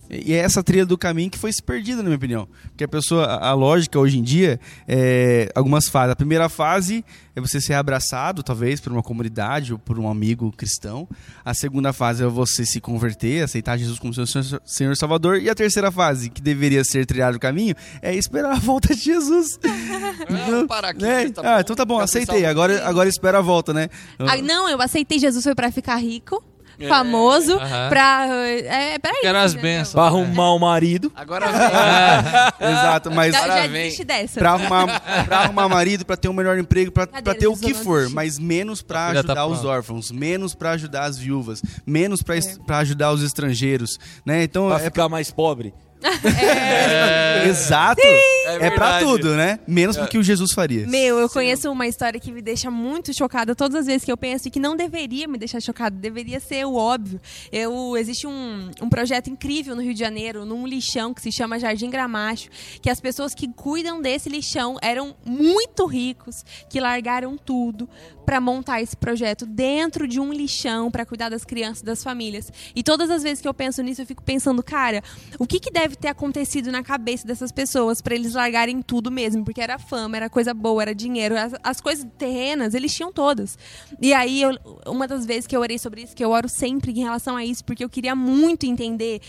E 0.10 0.34
é 0.34 0.38
essa 0.38 0.62
trilha 0.62 0.86
do 0.86 0.98
caminho 0.98 1.30
que 1.30 1.38
foi 1.40 1.52
se 1.52 1.62
perdida, 1.64 1.98
na 1.98 2.04
minha 2.04 2.18
opinião. 2.18 2.48
Porque 2.70 2.84
a 2.84 2.88
pessoa, 2.88 3.26
a, 3.26 3.54
lógica 3.54 3.98
hoje 3.98 4.20
em 4.20 4.22
dia, 4.24 4.60
é 4.88 5.50
algumas 5.56 5.88
fases. 5.88 6.12
A 6.12 6.16
primeira 6.16 6.50
fase 6.50 7.04
é 7.36 7.42
você 7.42 7.60
ser 7.60 7.74
abraçado, 7.74 8.44
talvez, 8.44 8.80
por 8.80 8.92
uma 8.92 9.02
comunidade 9.02 9.74
ou 9.74 9.80
por 9.80 9.98
um 9.98 10.08
amigo 10.08 10.52
cristão. 10.52 11.08
A 11.44 11.54
segunda 11.54 11.92
fase 11.92 12.24
é 12.24 12.28
você 12.28 12.64
se 12.66 12.80
converter, 12.80 13.44
aceitar 13.44 13.76
Jesus 13.78 13.98
como 13.98 14.14
seu 14.14 14.28
Senhor- 14.28 14.94
e 14.94 14.96
Salvador. 14.96 15.38
E 15.42 15.50
a 15.50 15.56
terceira 15.56 15.92
fase, 15.92 16.30
que 16.30 16.42
deveria 16.42 16.84
ser 16.84 17.06
trilhado 17.06 17.38
o 17.38 17.40
caminho, 17.40 17.74
é 18.02 18.14
esperar 18.14 18.52
a 18.52 18.60
volta 18.60 18.94
de 18.94 19.02
Jesus. 19.02 19.58
vamos 20.30 20.68
parar 20.68 20.90
aqui, 20.90 21.02
Né? 21.02 21.30
tá 21.30 21.42
ah, 21.58 21.62
então 21.62 21.76
tá 21.76 21.86
bom, 21.86 22.00
aceitei. 22.00 22.46
Agora, 22.46 22.86
agora 22.88 23.10
espera 23.10 23.40
a 23.40 23.42
volta, 23.42 23.74
né? 23.74 23.90
Ah, 24.20 24.38
não, 24.38 24.70
eu 24.70 24.80
aceitei 24.82 25.18
Jesus 25.18 25.44
foi 25.44 25.56
pra 25.56 25.72
ficar 25.72 25.96
rico, 25.96 26.44
É. 26.50 26.53
famoso, 26.88 27.54
Aham. 27.58 27.90
pra. 27.90 28.28
É, 28.28 29.00
pra 29.00 29.12
Quero 29.22 29.38
as 29.38 29.54
bênçãos. 29.54 29.94
Pra 29.94 30.04
arrumar 30.04 30.54
o 30.54 30.60
marido. 30.60 31.12
Agora 31.16 31.48
vem. 31.52 31.60
Exato, 32.72 33.12
mas... 33.12 33.34
Já, 33.34 33.48
já 33.48 33.68
desiste 33.68 34.04
dessa. 34.04 34.40
Pra 34.40 34.52
arrumar, 34.52 35.02
pra 35.26 35.38
arrumar 35.40 35.70
marido, 35.70 36.06
pra 36.06 36.16
ter 36.18 36.30
um 36.30 36.34
melhor 36.34 36.58
emprego, 36.58 36.92
pra, 36.92 37.08
pra 37.08 37.34
ter 37.36 37.48
o 37.48 37.56
que 37.58 37.74
for, 37.74 38.10
mas 38.10 38.38
menos 38.40 38.82
pra 38.82 39.06
A 39.06 39.10
filha 39.10 39.24
tá 39.24 39.34
ajudar 39.34 39.48
os 39.48 39.66
órfãos, 39.66 40.12
menos 40.12 40.56
pra 40.56 40.72
ajudar 40.72 41.06
as 41.06 41.18
viúvas, 41.18 41.62
menos 41.86 42.22
pra, 42.24 42.38
es- 42.38 42.58
pra 42.66 42.80
ajudar 42.80 43.12
os 43.12 43.24
estrangeiros, 43.24 43.98
né? 44.26 44.44
Então 44.44 44.68
Pra 44.68 44.78
é 44.78 44.84
ficar 44.84 45.10
mais 45.10 45.32
pobre. 45.32 45.74
exato, 47.48 48.02
é, 48.02 48.70
pra 48.72 49.00
verdade. 49.00 49.06
tudo, 49.06 49.36
né? 49.36 49.60
Menos 49.68 49.96
do 49.96 50.08
que 50.08 50.18
o 50.18 50.24
Jesus 50.24 50.52
faria. 50.52 50.86
Meu, 50.88 51.18
eu 51.20 51.30
conheço 51.30 51.72
uma 51.72 51.88
história 51.88 52.20
que 52.20 52.32
me 52.32 52.42
deixa 52.42 52.70
muito 52.70 53.14
chocada 53.14 53.56
todas 53.56 53.82
as 53.82 53.86
vezes 53.86 54.04
que 54.04 54.12
eu 54.12 54.18
penso 54.18 54.48
e 54.48 54.52
que 54.52 54.60
não 54.60 54.76
deveria 54.76 55.28
me 55.28 55.38
deixar 55.38 55.62
chocada, 55.62 55.96
deveria 55.96 56.40
ser 56.40 56.66
o 56.66 56.76
óbvio. 56.76 57.20
Eu, 57.52 57.96
existe 57.98 58.28
um, 58.28 58.72
um 58.82 58.90
projeto 58.90 59.30
incrível 59.30 59.76
no 59.76 59.82
Rio 59.82 59.94
de 59.94 60.00
Janeiro, 60.00 60.46
num 60.46 60.68
lixão 60.68 61.14
que 61.14 61.22
se 61.22 61.32
chama 61.32 61.60
Jardim 61.60 61.90
Gramacho, 61.90 62.50
que 62.82 62.90
as 62.90 63.00
pessoas 63.00 63.34
que 63.34 63.48
cuidam 63.48 64.02
desse 64.02 64.30
lixão 64.30 64.78
eram 64.82 65.16
muito 65.26 65.86
ricos, 65.86 66.44
que 66.70 66.80
largaram 66.80 67.38
tudo 67.38 67.88
para 68.26 68.40
montar 68.40 68.82
esse 68.82 68.96
projeto 68.96 69.46
dentro 69.46 70.08
de 70.08 70.20
um 70.20 70.32
lixão 70.32 70.90
para 70.90 71.06
cuidar 71.06 71.30
das 71.30 71.44
crianças, 71.44 71.82
das 71.82 72.04
famílias. 72.04 72.52
E 72.76 72.82
todas 72.82 73.10
as 73.10 73.24
vezes 73.24 73.42
que 73.42 73.48
eu 73.48 73.54
penso 73.54 73.82
nisso, 73.82 74.02
eu 74.02 74.06
fico 74.06 74.24
pensando, 74.24 74.64
cara, 74.64 75.04
o 75.38 75.46
que, 75.46 75.60
que 75.60 75.72
deve 75.72 75.93
ter 75.96 76.08
acontecido 76.10 76.72
na 76.72 76.82
cabeça 76.84 77.26
dessas 77.28 77.52
pessoas 77.52 78.02
para 78.02 78.16
eles 78.16 78.24
eles 78.24 78.36
largarem 78.36 78.82
tudo 78.82 79.12
mesmo, 79.12 79.44
porque 79.44 79.60
era 79.60 79.78
fama, 79.78 80.16
era 80.16 80.30
coisa 80.30 80.54
boa, 80.54 80.82
era 80.82 80.96
dinheiro. 80.96 81.38
As, 81.38 81.52
as 81.62 81.82
coisas 81.82 82.08
terrenas, 82.18 82.74
eles 82.74 82.94
tinham 82.96 83.12
todas. 83.12 83.58
E 84.02 84.14
aí, 84.14 84.42
eu- 84.42 84.58
uma 84.88 85.06
das 85.06 85.26
vezes 85.26 85.46
que 85.46 85.54
eu 85.54 85.60
orei 85.60 85.78
sobre 85.78 86.04
isso, 86.04 86.16
que 86.16 86.24
eu 86.24 86.30
oro 86.32 86.48
sempre 86.48 86.92
em 86.94 87.00
relação 87.04 87.36
a 87.36 87.44
isso, 87.44 87.66
porque 87.66 87.84
eu 87.84 87.90
queria 87.90 88.16
muito 88.16 88.66
entender 88.66 89.20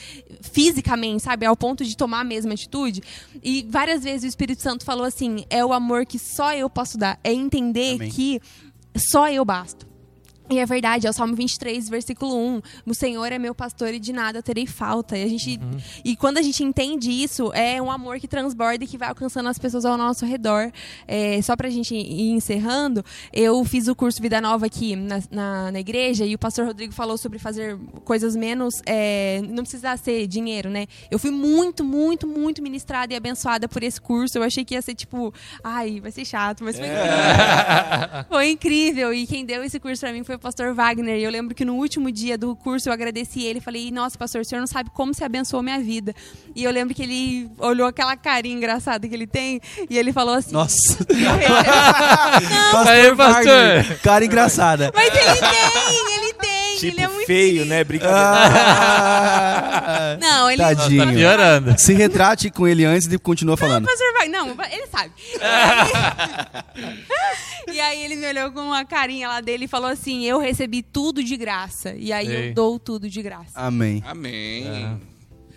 fisicamente, 0.40 1.22
sabe? 1.22 1.46
Ao 1.46 1.56
ponto 1.56 1.84
de 1.84 1.96
tomar 1.96 2.20
a 2.20 2.24
mesma 2.24 2.52
atitude. 2.54 3.02
E 3.42 3.66
várias 3.68 4.02
vezes 4.04 4.22
o 4.24 4.26
Espírito 4.28 4.62
Santo 4.62 4.84
falou 4.84 5.04
assim: 5.04 5.44
é 5.50 5.64
o 5.64 5.72
amor 5.72 6.06
que 6.06 6.18
só 6.18 6.52
eu 6.54 6.70
posso 6.70 6.96
dar. 6.96 7.18
É 7.24 7.32
entender 7.32 7.96
Amém. 7.96 8.10
que 8.10 8.40
só 8.96 9.28
eu 9.28 9.44
basto. 9.44 9.86
E 10.50 10.58
é 10.58 10.66
verdade, 10.66 11.06
é 11.06 11.10
o 11.10 11.12
Salmo 11.12 11.34
23, 11.34 11.88
versículo 11.88 12.36
1. 12.36 12.60
O 12.86 12.94
Senhor 12.94 13.32
é 13.32 13.38
meu 13.38 13.54
pastor 13.54 13.94
e 13.94 13.98
de 13.98 14.12
nada 14.12 14.42
terei 14.42 14.66
falta. 14.66 15.16
E, 15.16 15.22
a 15.22 15.28
gente, 15.28 15.58
e 16.04 16.14
quando 16.16 16.36
a 16.36 16.42
gente 16.42 16.62
entende 16.62 17.10
isso, 17.10 17.50
é 17.54 17.80
um 17.80 17.90
amor 17.90 18.20
que 18.20 18.28
transborda 18.28 18.84
e 18.84 18.86
que 18.86 18.98
vai 18.98 19.08
alcançando 19.08 19.48
as 19.48 19.58
pessoas 19.58 19.86
ao 19.86 19.96
nosso 19.96 20.26
redor. 20.26 20.70
É, 21.08 21.40
só 21.40 21.56
pra 21.56 21.70
gente 21.70 21.94
ir 21.94 22.30
encerrando, 22.30 23.02
eu 23.32 23.64
fiz 23.64 23.88
o 23.88 23.94
curso 23.94 24.20
Vida 24.20 24.38
Nova 24.38 24.66
aqui 24.66 24.94
na, 24.94 25.22
na, 25.30 25.72
na 25.72 25.80
igreja 25.80 26.26
e 26.26 26.34
o 26.34 26.38
pastor 26.38 26.66
Rodrigo 26.66 26.92
falou 26.92 27.16
sobre 27.16 27.38
fazer 27.38 27.78
coisas 28.04 28.36
menos. 28.36 28.74
é, 28.84 29.40
não 29.48 29.62
precisa 29.62 29.96
ser 29.96 30.26
dinheiro, 30.26 30.68
né? 30.68 30.86
Eu 31.10 31.18
fui 31.18 31.30
muito, 31.30 31.82
muito, 31.82 32.26
muito 32.26 32.62
ministrada 32.62 33.14
e 33.14 33.16
abençoada 33.16 33.66
por 33.66 33.82
esse 33.82 33.98
curso. 33.98 34.36
Eu 34.36 34.42
achei 34.42 34.62
que 34.62 34.74
ia 34.74 34.82
ser 34.82 34.94
tipo, 34.94 35.32
ai, 35.62 36.00
vai 36.00 36.10
ser 36.10 36.26
chato, 36.26 36.62
mas 36.64 36.76
foi 36.76 36.86
incrível. 36.86 38.24
Foi 38.28 38.50
incrível. 38.50 39.14
E 39.14 39.26
quem 39.26 39.44
deu 39.46 39.64
esse 39.64 39.80
curso 39.80 40.00
pra 40.00 40.12
mim 40.12 40.22
foi 40.22 40.33
o 40.34 40.38
pastor 40.38 40.74
Wagner. 40.74 41.18
E 41.18 41.22
eu 41.22 41.30
lembro 41.30 41.54
que 41.54 41.64
no 41.64 41.74
último 41.74 42.10
dia 42.10 42.36
do 42.36 42.54
curso 42.56 42.88
eu 42.88 42.92
agradeci 42.92 43.42
ele. 43.42 43.60
Falei, 43.60 43.90
nossa, 43.90 44.18
pastor, 44.18 44.42
o 44.42 44.44
senhor 44.44 44.60
não 44.60 44.66
sabe 44.66 44.90
como 44.90 45.14
você 45.14 45.24
abençoou 45.24 45.62
minha 45.62 45.80
vida. 45.80 46.14
E 46.54 46.64
eu 46.64 46.70
lembro 46.70 46.94
que 46.94 47.02
ele 47.02 47.50
olhou 47.58 47.86
aquela 47.86 48.16
carinha 48.16 48.56
engraçada 48.56 49.08
que 49.08 49.14
ele 49.14 49.26
tem 49.26 49.60
e 49.88 49.98
ele 49.98 50.12
falou 50.12 50.34
assim. 50.34 50.52
Nossa. 50.52 50.98
Aí, 52.86 53.14
pastor. 53.16 53.44
Wagner, 53.44 54.00
Cara 54.00 54.24
engraçada. 54.24 54.92
Mas 54.94 55.06
ele 55.06 55.40
tem. 55.40 56.13
Tipo 56.90 56.96
ele 56.96 57.04
é 57.04 57.08
muito 57.08 57.26
feio, 57.26 57.52
querido. 57.52 57.64
né? 57.66 57.84
Brincadeira. 57.84 58.20
Ah, 58.20 60.16
Não, 60.20 60.50
ele. 60.50 60.62
Tadinho. 60.62 61.04
Tá 61.04 61.12
piorando. 61.12 61.78
Se 61.78 61.92
retrate 61.94 62.50
com 62.50 62.66
ele 62.66 62.84
antes 62.84 63.10
e 63.12 63.18
continua 63.18 63.56
falando. 63.56 63.86
Pastor 63.86 64.12
vai. 64.12 64.28
Não, 64.28 64.50
ele 64.70 64.86
sabe. 64.86 65.12
e 67.72 67.80
aí 67.80 68.04
ele 68.04 68.16
me 68.16 68.26
olhou 68.28 68.52
com 68.52 68.60
uma 68.60 68.84
carinha 68.84 69.28
lá 69.28 69.40
dele 69.40 69.64
e 69.64 69.68
falou 69.68 69.88
assim: 69.88 70.24
Eu 70.24 70.38
recebi 70.38 70.82
tudo 70.82 71.22
de 71.22 71.36
graça. 71.36 71.94
E 71.96 72.12
aí 72.12 72.28
Ei. 72.28 72.50
eu 72.50 72.54
dou 72.54 72.78
tudo 72.78 73.08
de 73.08 73.22
graça. 73.22 73.50
Amém. 73.54 74.02
Amém. 74.06 75.00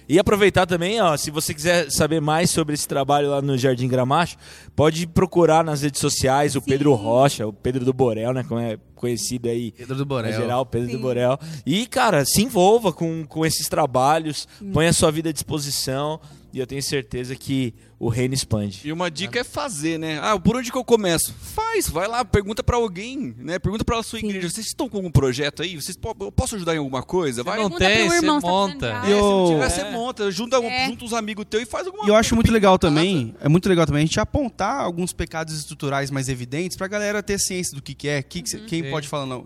E 0.10 0.18
aproveitar 0.18 0.66
também, 0.66 1.02
ó, 1.02 1.18
se 1.18 1.30
você 1.30 1.54
quiser 1.54 1.92
saber 1.92 2.22
mais 2.22 2.50
sobre 2.50 2.74
esse 2.74 2.88
trabalho 2.88 3.30
lá 3.30 3.42
no 3.42 3.58
Jardim 3.58 3.88
Gramacho, 3.88 4.38
pode 4.76 5.06
procurar 5.06 5.64
nas 5.64 5.82
redes 5.82 6.00
sociais 6.00 6.56
o 6.56 6.62
Sim. 6.62 6.70
Pedro 6.70 6.94
Rocha, 6.94 7.46
o 7.46 7.52
Pedro 7.52 7.84
do 7.84 7.94
Borel, 7.94 8.34
né? 8.34 8.46
Como 8.48 8.60
é 8.60 8.78
conhecido 8.96 9.50
aí 9.50 9.72
Pedro 9.72 9.96
do 9.96 10.06
Borel. 10.06 10.34
geral, 10.34 10.66
Pedro 10.66 10.90
Sim. 10.90 10.96
do 10.96 11.02
Borel. 11.02 11.38
E, 11.66 11.86
cara, 11.86 12.24
se 12.26 12.42
envolva 12.42 12.94
com, 12.94 13.26
com 13.26 13.46
esses 13.46 13.68
trabalhos, 13.68 14.48
põe 14.72 14.88
a 14.88 14.94
sua 14.94 15.12
vida 15.12 15.30
à 15.30 15.34
disposição 15.34 16.20
e 16.58 16.60
eu 16.60 16.68
tenho 16.68 16.82
certeza 16.82 17.36
que 17.36 17.74
o 18.00 18.10
reino 18.10 18.34
expande. 18.34 18.82
E 18.84 18.92
uma 18.92 19.10
dica 19.10 19.40
é 19.40 19.44
fazer, 19.44 19.98
né? 19.98 20.20
Ah, 20.22 20.40
por 20.40 20.56
onde 20.56 20.72
que 20.72 20.78
eu 20.78 20.84
começo? 20.84 21.34
Faz, 21.40 21.88
vai 21.90 22.08
lá, 22.08 22.24
pergunta 22.26 22.64
pra 22.64 22.76
alguém, 22.78 23.34
né? 23.38 23.58
Pergunta 23.60 23.84
pra 23.86 24.02
sua 24.04 24.20
Sim. 24.20 24.28
igreja. 24.28 24.50
Vocês 24.50 24.68
estão 24.68 24.90
com 24.90 24.98
algum 24.98 25.12
projeto 25.12 25.62
aí? 25.62 25.76
Vocês 25.76 25.96
po- 25.96 26.16
eu 26.20 26.32
posso 26.32 26.56
ajudar 26.56 26.76
em 26.76 26.80
alguma 26.80 27.02
coisa? 27.04 27.44
Vai. 27.44 27.58
não 27.60 27.70
tem, 27.70 28.10
você 28.10 28.26
tá 28.26 28.40
monta. 28.40 28.78
de 28.78 28.86
É, 28.86 28.92
água. 28.94 29.06
se 29.08 29.12
não 29.14 29.20
Eu- 29.46 29.48
tiver, 29.54 29.70
você 29.70 29.84
monta, 29.92 30.32
junta, 30.32 30.58
É. 30.58 30.86
junta 30.88 31.06
uns 31.06 31.14
amigos 31.14 31.46
teus 31.50 31.64
e 31.64 31.66
faz 31.66 31.86
alguma 31.88 32.06
E 32.06 32.10
eu 32.10 32.16
acho 32.16 32.36
muito 32.36 32.52
legal 32.52 32.78
também, 32.80 33.36
é 33.42 33.48
muito 33.48 33.70
legal 33.70 33.86
também 33.86 34.04
a 34.04 34.06
gente 34.06 34.20
apontar 34.20 34.82
alguns 34.82 35.14
pecados 35.14 35.54
estruturais 35.58 36.10
mais 36.12 36.30
evidentes 36.30 36.76
pra 36.78 36.88
galera 36.88 37.22
ter 37.24 37.40
ciência 37.40 37.76
do 37.76 37.82
que, 37.82 37.94
que 37.94 38.08
é, 38.08 38.22
que 38.24 38.42
que 38.42 38.50
cê- 38.50 38.60
quem 38.60 38.84
Sim. 38.84 38.90
pode 38.90 39.08
falar 39.08 39.26
não. 39.26 39.46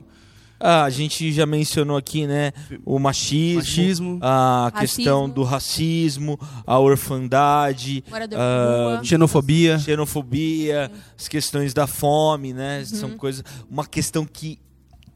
Ah, 0.63 0.84
a 0.84 0.89
gente 0.89 1.32
já 1.32 1.45
mencionou 1.45 1.97
aqui, 1.97 2.28
né? 2.28 2.52
O 2.86 3.00
machismo, 3.00 3.58
Machismo. 3.60 4.19
a 4.21 4.69
Racismo. 4.74 4.80
questão 4.97 5.30
do 5.30 5.43
racismo, 5.43 6.39
a 6.65 6.78
orfandade, 6.80 8.04
ah, 8.34 8.95
rua. 8.97 9.04
Xenofobia. 9.04 9.80
xenofobia, 9.80 10.91
as 11.17 11.28
questões 11.28 11.74
da 11.74 11.88
fome, 11.88 12.54
né? 12.54 12.80
Uhum. 12.80 12.86
São 12.86 13.10
coisas. 13.12 13.43
Uma 13.69 13.86
questão 13.86 14.26
que 14.26 14.60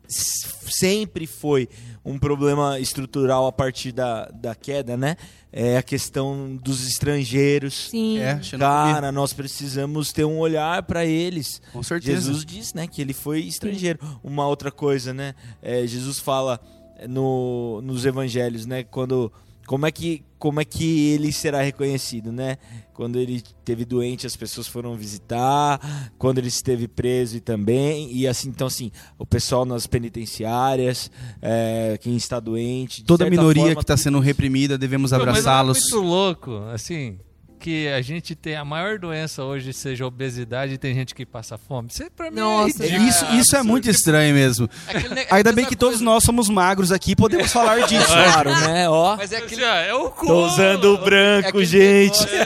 sempre 0.07 1.27
foi 1.27 1.67
um 2.03 2.19
problema 2.19 2.79
estrutural 2.79 3.47
a 3.47 3.51
partir 3.51 3.91
da, 3.91 4.25
da 4.25 4.53
queda, 4.53 4.95
né? 4.95 5.15
É 5.51 5.77
a 5.77 5.83
questão 5.83 6.55
dos 6.61 6.85
estrangeiros. 6.87 7.89
Sim. 7.89 8.19
É. 8.19 8.39
Cara, 8.59 9.11
nós 9.11 9.31
precisamos 9.31 10.11
ter 10.11 10.25
um 10.25 10.37
olhar 10.37 10.83
para 10.83 11.05
eles. 11.05 11.61
Com 11.71 11.81
certeza. 11.81 12.21
Jesus 12.21 12.45
diz, 12.45 12.73
né, 12.73 12.87
que 12.87 13.01
ele 13.01 13.13
foi 13.13 13.39
estrangeiro. 13.39 13.99
Uma 14.23 14.45
outra 14.47 14.69
coisa, 14.69 15.13
né? 15.13 15.33
é, 15.61 15.87
Jesus 15.87 16.19
fala 16.19 16.59
no, 17.07 17.81
nos 17.81 18.05
evangelhos, 18.05 18.65
né? 18.65 18.83
Quando 18.83 19.31
como 19.65 19.85
é 19.85 19.91
que 19.91 20.23
como 20.37 20.61
é 20.61 20.65
que 20.65 21.09
ele 21.09 21.31
será 21.31 21.61
reconhecido, 21.61 22.31
né? 22.31 22.57
Quando 22.93 23.17
ele 23.17 23.37
esteve 23.37 23.83
doente, 23.83 24.27
as 24.27 24.35
pessoas 24.35 24.67
foram 24.67 24.95
visitar. 24.95 26.11
Quando 26.19 26.37
ele 26.37 26.49
esteve 26.49 26.87
preso 26.87 27.37
e 27.37 27.39
também 27.39 28.11
e 28.11 28.27
assim, 28.27 28.49
então 28.49 28.67
assim, 28.67 28.91
o 29.17 29.25
pessoal 29.25 29.65
nas 29.65 29.87
penitenciárias, 29.87 31.09
é, 31.41 31.97
quem 31.99 32.15
está 32.15 32.39
doente, 32.39 33.03
Toda 33.03 33.27
minoria 33.29 33.63
forma, 33.63 33.75
que 33.75 33.81
está 33.81 33.97
sendo 33.97 34.19
reprimida, 34.19 34.77
devemos 34.77 35.11
é 35.11 35.15
abraçá-los. 35.15 35.79
muito 35.79 35.99
louco, 35.99 36.57
assim, 36.71 37.17
que 37.65 37.87
a 37.87 37.99
gente 37.99 38.35
tem 38.35 38.55
a 38.55 38.63
maior 38.63 38.99
doença 38.99 39.43
hoje 39.43 39.73
seja 39.73 40.05
obesidade 40.05 40.73
e 40.73 40.77
tem 40.77 40.93
gente 40.93 41.15
que 41.15 41.25
passa 41.25 41.57
fome. 41.57 41.87
Isso 41.91 42.03
pra 42.15 42.29
mim 42.29 42.39
Nossa, 42.39 42.85
é. 42.85 42.97
Isso, 42.99 43.25
isso 43.33 43.55
é 43.55 43.63
muito 43.63 43.89
estranho 43.89 44.35
mesmo. 44.35 44.69
Aquele 44.87 45.19
é 45.21 45.27
a 45.31 45.35
Ainda 45.37 45.51
bem 45.51 45.65
que 45.65 45.75
todos 45.75 45.95
coisa. 45.95 46.05
nós 46.05 46.23
somos 46.23 46.47
magros 46.47 46.91
aqui 46.91 47.13
e 47.13 47.15
podemos 47.15 47.51
falar 47.51 47.79
disso. 47.89 48.05
Claro, 48.05 48.51
né? 48.51 48.87
Ó, 48.87 49.15
Mas 49.17 49.31
é 49.31 49.37
aquele, 49.37 49.63
É 49.63 49.93
o 49.95 50.11
cu. 50.11 50.27
tô 50.27 50.45
usando 50.45 50.93
o 50.93 50.95
é 50.95 51.03
branco, 51.03 51.47
aquele 51.49 51.65
gente. 51.65 52.19
negócio- 52.19 52.37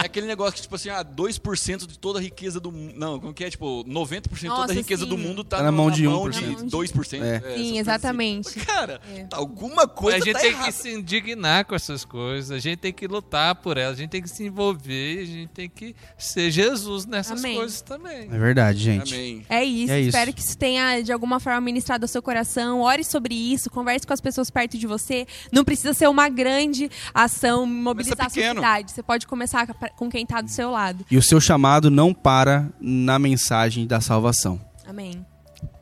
é 0.00 0.06
aquele 0.06 0.26
negócio 0.26 0.54
que, 0.54 0.62
tipo 0.62 0.74
assim, 0.76 0.88
ah, 0.88 1.04
2% 1.04 1.86
de 1.86 1.98
toda 1.98 2.18
a 2.18 2.22
riqueza 2.22 2.58
do 2.58 2.72
mundo. 2.72 2.94
Não, 2.96 3.20
como 3.20 3.34
que 3.34 3.44
é? 3.44 3.50
Tipo, 3.50 3.84
90% 3.84 4.40
de 4.40 4.46
toda 4.48 4.60
Nossa, 4.60 4.72
a 4.72 4.76
riqueza 4.76 5.02
sim. 5.04 5.08
do 5.10 5.18
mundo 5.18 5.44
tá, 5.44 5.58
Tá 5.58 5.62
na 5.62 5.72
mão 5.72 5.90
de 5.90 6.04
mão 6.08 6.24
1%. 6.24 6.64
de 6.64 6.70
2%. 6.70 7.22
É. 7.22 7.40
Sim, 7.40 7.46
assim. 7.52 7.78
exatamente. 7.78 8.60
Cara, 8.60 8.98
É. 9.14 9.24
tá 9.24 9.36
alguma 9.36 9.86
coisa 9.86 10.16
a 10.16 10.20
gente 10.20 10.32
tá 10.32 10.38
tem 10.40 10.50
errada. 10.52 10.66
que 10.66 10.72
se 10.72 10.90
indignar 10.90 11.66
com 11.66 11.74
essas 11.74 12.04
coisas, 12.04 12.50
a 12.50 12.58
gente 12.58 12.78
tem 12.78 12.92
que 12.92 13.06
lutar 13.06 13.54
por 13.56 13.76
elas, 13.76 13.98
a 13.98 14.00
gente 14.00 14.10
tem 14.10 14.22
que 14.22 14.28
se 14.38 14.44
envolver, 14.44 15.20
a 15.20 15.24
gente 15.24 15.48
tem 15.48 15.68
que 15.68 15.94
ser 16.16 16.50
Jesus 16.50 17.04
nessas 17.06 17.40
Amém. 17.40 17.56
coisas 17.56 17.80
também. 17.80 18.28
É 18.30 18.38
verdade, 18.38 18.78
gente. 18.78 19.14
Amém. 19.14 19.44
É 19.48 19.64
isso, 19.64 19.92
É 19.92 20.00
isso. 20.00 20.08
espero 20.10 20.32
que 20.32 20.40
isso 20.40 20.56
tenha 20.56 21.00
de 21.02 21.12
alguma 21.12 21.40
forma 21.40 21.60
ministrado 21.60 22.04
ao 22.04 22.08
seu 22.08 22.22
coração. 22.22 22.80
Ore 22.80 23.02
sobre 23.04 23.34
isso, 23.34 23.68
converse 23.68 24.06
com 24.06 24.12
as 24.12 24.20
pessoas 24.20 24.48
perto 24.50 24.78
de 24.78 24.86
você. 24.86 25.26
Não 25.52 25.64
precisa 25.64 25.92
ser 25.92 26.08
uma 26.08 26.28
grande 26.28 26.88
ação, 27.12 27.66
mobilizar 27.66 28.26
a 28.26 28.28
sociedade. 28.28 28.92
Você 28.92 29.02
pode 29.02 29.26
começar 29.26 29.66
com 29.66 30.08
quem 30.08 30.22
está 30.22 30.40
do 30.40 30.50
seu 30.50 30.70
lado. 30.70 31.04
E 31.10 31.16
o 31.16 31.22
seu 31.22 31.40
chamado 31.40 31.90
não 31.90 32.14
para 32.14 32.68
na 32.80 33.18
mensagem 33.18 33.86
da 33.86 34.00
salvação. 34.00 34.60
Amém. 34.86 35.26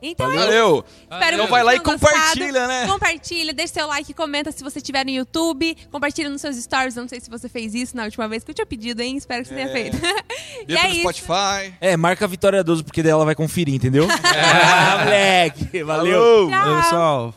Então 0.01 0.31
é 0.31 0.37
Valeu. 0.37 0.85
Espero 1.01 1.35
Então 1.35 1.47
vai 1.47 1.63
lá 1.63 1.75
e 1.75 1.79
gostado. 1.79 1.99
compartilha, 1.99 2.67
né? 2.67 2.87
Compartilha, 2.87 3.53
deixa 3.53 3.73
seu 3.73 3.87
like, 3.87 4.13
comenta 4.13 4.51
se 4.51 4.63
você 4.63 4.79
estiver 4.79 5.03
no 5.03 5.11
YouTube, 5.11 5.75
compartilha 5.91 6.29
nos 6.29 6.41
seus 6.41 6.55
stories. 6.55 6.95
Eu 6.95 7.01
não 7.01 7.09
sei 7.09 7.19
se 7.19 7.29
você 7.29 7.49
fez 7.49 7.73
isso 7.73 7.95
na 7.95 8.03
última 8.03 8.27
vez 8.27 8.43
que 8.43 8.51
eu 8.51 8.55
tinha 8.55 8.65
pedido, 8.65 9.01
hein? 9.01 9.17
Espero 9.17 9.43
que 9.43 9.49
você 9.49 9.55
tenha 9.55 9.71
feito. 9.71 9.97
e 10.67 10.75
é 10.75 10.89
isso. 10.89 11.01
Spotify. 11.01 11.73
É, 11.81 11.97
marca 11.97 12.25
a 12.25 12.27
Vitória 12.27 12.63
12, 12.63 12.83
porque 12.83 13.01
daí 13.01 13.11
ela 13.11 13.25
vai 13.25 13.35
conferir, 13.35 13.73
entendeu? 13.73 14.07
ah, 14.23 15.03
moleque. 15.03 15.83
Valeu. 15.83 16.47
Oi, 16.47 16.81
pessoal. 16.81 17.33